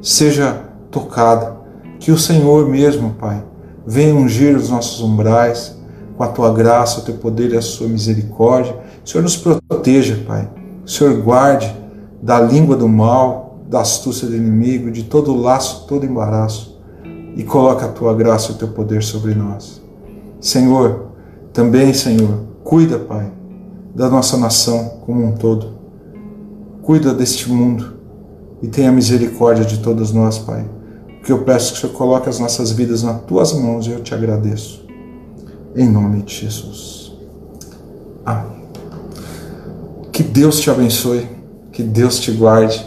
seja 0.01 0.61
tocada. 0.91 1.55
Que 1.97 2.11
o 2.11 2.17
Senhor 2.17 2.67
mesmo, 2.67 3.11
Pai, 3.11 3.41
venha 3.87 4.13
ungir 4.13 4.57
os 4.57 4.69
nossos 4.69 5.01
umbrais 5.01 5.73
com 6.17 6.23
a 6.23 6.27
tua 6.27 6.53
graça, 6.53 6.99
o 6.99 7.03
teu 7.03 7.15
poder 7.15 7.53
e 7.53 7.57
a 7.57 7.61
sua 7.61 7.87
misericórdia. 7.87 8.75
O 9.05 9.09
Senhor 9.09 9.23
nos 9.23 9.37
proteja, 9.37 10.21
Pai. 10.27 10.49
O 10.85 10.89
Senhor 10.89 11.15
guarde 11.21 11.73
da 12.21 12.41
língua 12.41 12.75
do 12.75 12.89
mal, 12.89 13.50
da 13.71 13.79
astúcia 13.79 14.27
do 14.27 14.35
inimigo, 14.35 14.91
de 14.91 15.03
todo 15.03 15.33
laço, 15.33 15.85
todo 15.87 16.05
embaraço. 16.05 16.77
E 17.37 17.43
coloca 17.43 17.85
a 17.85 17.89
tua 17.89 18.13
graça 18.13 18.51
e 18.51 18.55
o 18.55 18.57
teu 18.57 18.67
poder 18.67 19.01
sobre 19.01 19.33
nós. 19.33 19.81
Senhor, 20.41 21.13
também, 21.53 21.93
Senhor, 21.93 22.43
cuida, 22.65 22.99
Pai, 22.99 23.31
da 23.95 24.09
nossa 24.09 24.35
nação 24.35 24.99
como 25.05 25.25
um 25.25 25.31
todo 25.31 25.79
Cuida 26.81 27.13
deste 27.13 27.49
mundo 27.49 27.93
e 28.61 28.67
tenha 28.67 28.91
misericórdia 28.91 29.63
de 29.63 29.77
todos 29.77 30.11
nós, 30.11 30.37
Pai. 30.39 30.67
Que 31.23 31.31
eu 31.31 31.43
peço 31.43 31.69
é 31.69 31.71
que 31.71 31.77
o 31.77 31.81
Senhor 31.81 31.93
coloque 31.93 32.27
as 32.27 32.39
nossas 32.39 32.71
vidas 32.71 33.03
nas 33.03 33.21
tuas 33.21 33.53
mãos 33.53 33.87
e 33.87 33.91
eu 33.91 34.01
te 34.01 34.13
agradeço. 34.13 34.85
Em 35.73 35.87
nome 35.87 36.23
de 36.23 36.35
Jesus. 36.35 37.13
Amém. 38.25 38.63
Que 40.11 40.23
Deus 40.23 40.59
te 40.59 40.69
abençoe, 40.69 41.27
que 41.71 41.81
Deus 41.81 42.19
te 42.19 42.31
guarde, 42.31 42.85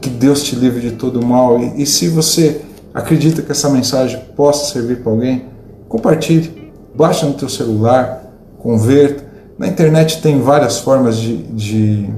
que 0.00 0.08
Deus 0.08 0.42
te 0.42 0.56
livre 0.56 0.80
de 0.80 0.92
todo 0.92 1.24
mal. 1.24 1.58
E, 1.58 1.82
e 1.82 1.86
se 1.86 2.08
você 2.08 2.62
acredita 2.92 3.42
que 3.42 3.52
essa 3.52 3.68
mensagem 3.68 4.20
possa 4.36 4.72
servir 4.72 5.02
para 5.02 5.12
alguém, 5.12 5.44
compartilhe, 5.88 6.72
baixa 6.94 7.26
no 7.26 7.34
teu 7.34 7.48
celular, 7.48 8.24
converta. 8.58 9.28
Na 9.58 9.68
internet 9.68 10.22
tem 10.22 10.40
várias 10.40 10.78
formas 10.78 11.16
de, 11.16 11.36
de 11.36 12.08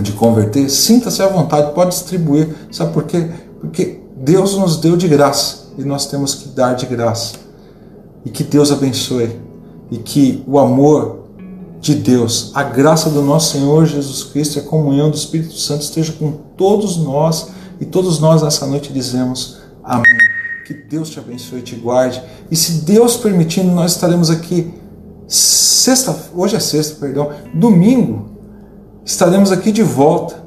de 0.00 0.12
converter, 0.12 0.70
sinta-se 0.70 1.20
à 1.22 1.26
vontade, 1.26 1.74
pode 1.74 1.90
distribuir. 1.90 2.54
Sabe 2.70 2.92
por 2.92 3.04
quê? 3.04 3.28
Porque 3.60 4.00
Deus 4.16 4.56
nos 4.56 4.78
deu 4.78 4.96
de 4.96 5.08
graça 5.08 5.68
e 5.76 5.84
nós 5.84 6.06
temos 6.06 6.34
que 6.34 6.48
dar 6.48 6.74
de 6.74 6.86
graça. 6.86 7.34
E 8.24 8.30
que 8.30 8.44
Deus 8.44 8.70
abençoe. 8.70 9.38
E 9.90 9.98
que 9.98 10.42
o 10.46 10.58
amor 10.58 11.21
de 11.82 11.96
Deus, 11.96 12.52
a 12.54 12.62
graça 12.62 13.10
do 13.10 13.20
nosso 13.22 13.54
Senhor 13.54 13.84
Jesus 13.86 14.22
Cristo 14.22 14.56
e 14.56 14.60
a 14.60 14.62
comunhão 14.62 15.10
do 15.10 15.16
Espírito 15.16 15.54
Santo 15.54 15.82
esteja 15.82 16.12
com 16.12 16.30
todos 16.56 16.96
nós. 16.96 17.48
E 17.80 17.84
todos 17.84 18.20
nós 18.20 18.40
nessa 18.40 18.64
noite 18.66 18.92
dizemos 18.92 19.58
Amém. 19.82 20.04
Que 20.64 20.72
Deus 20.72 21.10
te 21.10 21.18
abençoe 21.18 21.58
e 21.58 21.62
te 21.62 21.74
guarde. 21.74 22.22
E 22.48 22.54
se 22.54 22.82
Deus 22.82 23.16
permitindo, 23.16 23.72
nós 23.72 23.92
estaremos 23.92 24.30
aqui 24.30 24.72
sexta, 25.26 26.16
hoje 26.36 26.54
é 26.54 26.60
sexta, 26.60 27.00
perdão, 27.00 27.32
domingo, 27.52 28.30
estaremos 29.04 29.50
aqui 29.50 29.72
de 29.72 29.82
volta 29.82 30.40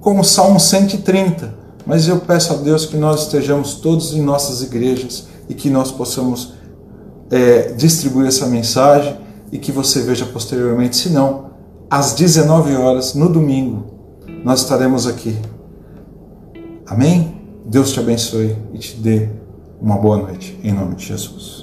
com 0.00 0.18
o 0.18 0.24
Salmo 0.24 0.58
130. 0.58 1.54
Mas 1.84 2.08
eu 2.08 2.18
peço 2.20 2.54
a 2.54 2.56
Deus 2.56 2.86
que 2.86 2.96
nós 2.96 3.24
estejamos 3.24 3.74
todos 3.74 4.14
em 4.14 4.22
nossas 4.22 4.62
igrejas 4.62 5.26
e 5.50 5.54
que 5.54 5.68
nós 5.68 5.92
possamos 5.92 6.54
é, 7.30 7.74
distribuir 7.76 8.28
essa 8.28 8.46
mensagem 8.46 9.27
e 9.50 9.58
que 9.58 9.72
você 9.72 10.02
veja 10.02 10.26
posteriormente. 10.26 10.96
Se 10.96 11.10
não, 11.10 11.50
às 11.90 12.14
19 12.14 12.74
horas, 12.74 13.14
no 13.14 13.28
domingo, 13.28 13.86
nós 14.44 14.60
estaremos 14.60 15.06
aqui. 15.06 15.36
Amém? 16.86 17.40
Deus 17.64 17.92
te 17.92 18.00
abençoe 18.00 18.56
e 18.72 18.78
te 18.78 18.96
dê 18.96 19.28
uma 19.80 19.96
boa 19.96 20.16
noite, 20.16 20.58
em 20.62 20.72
nome 20.72 20.94
de 20.96 21.06
Jesus. 21.06 21.57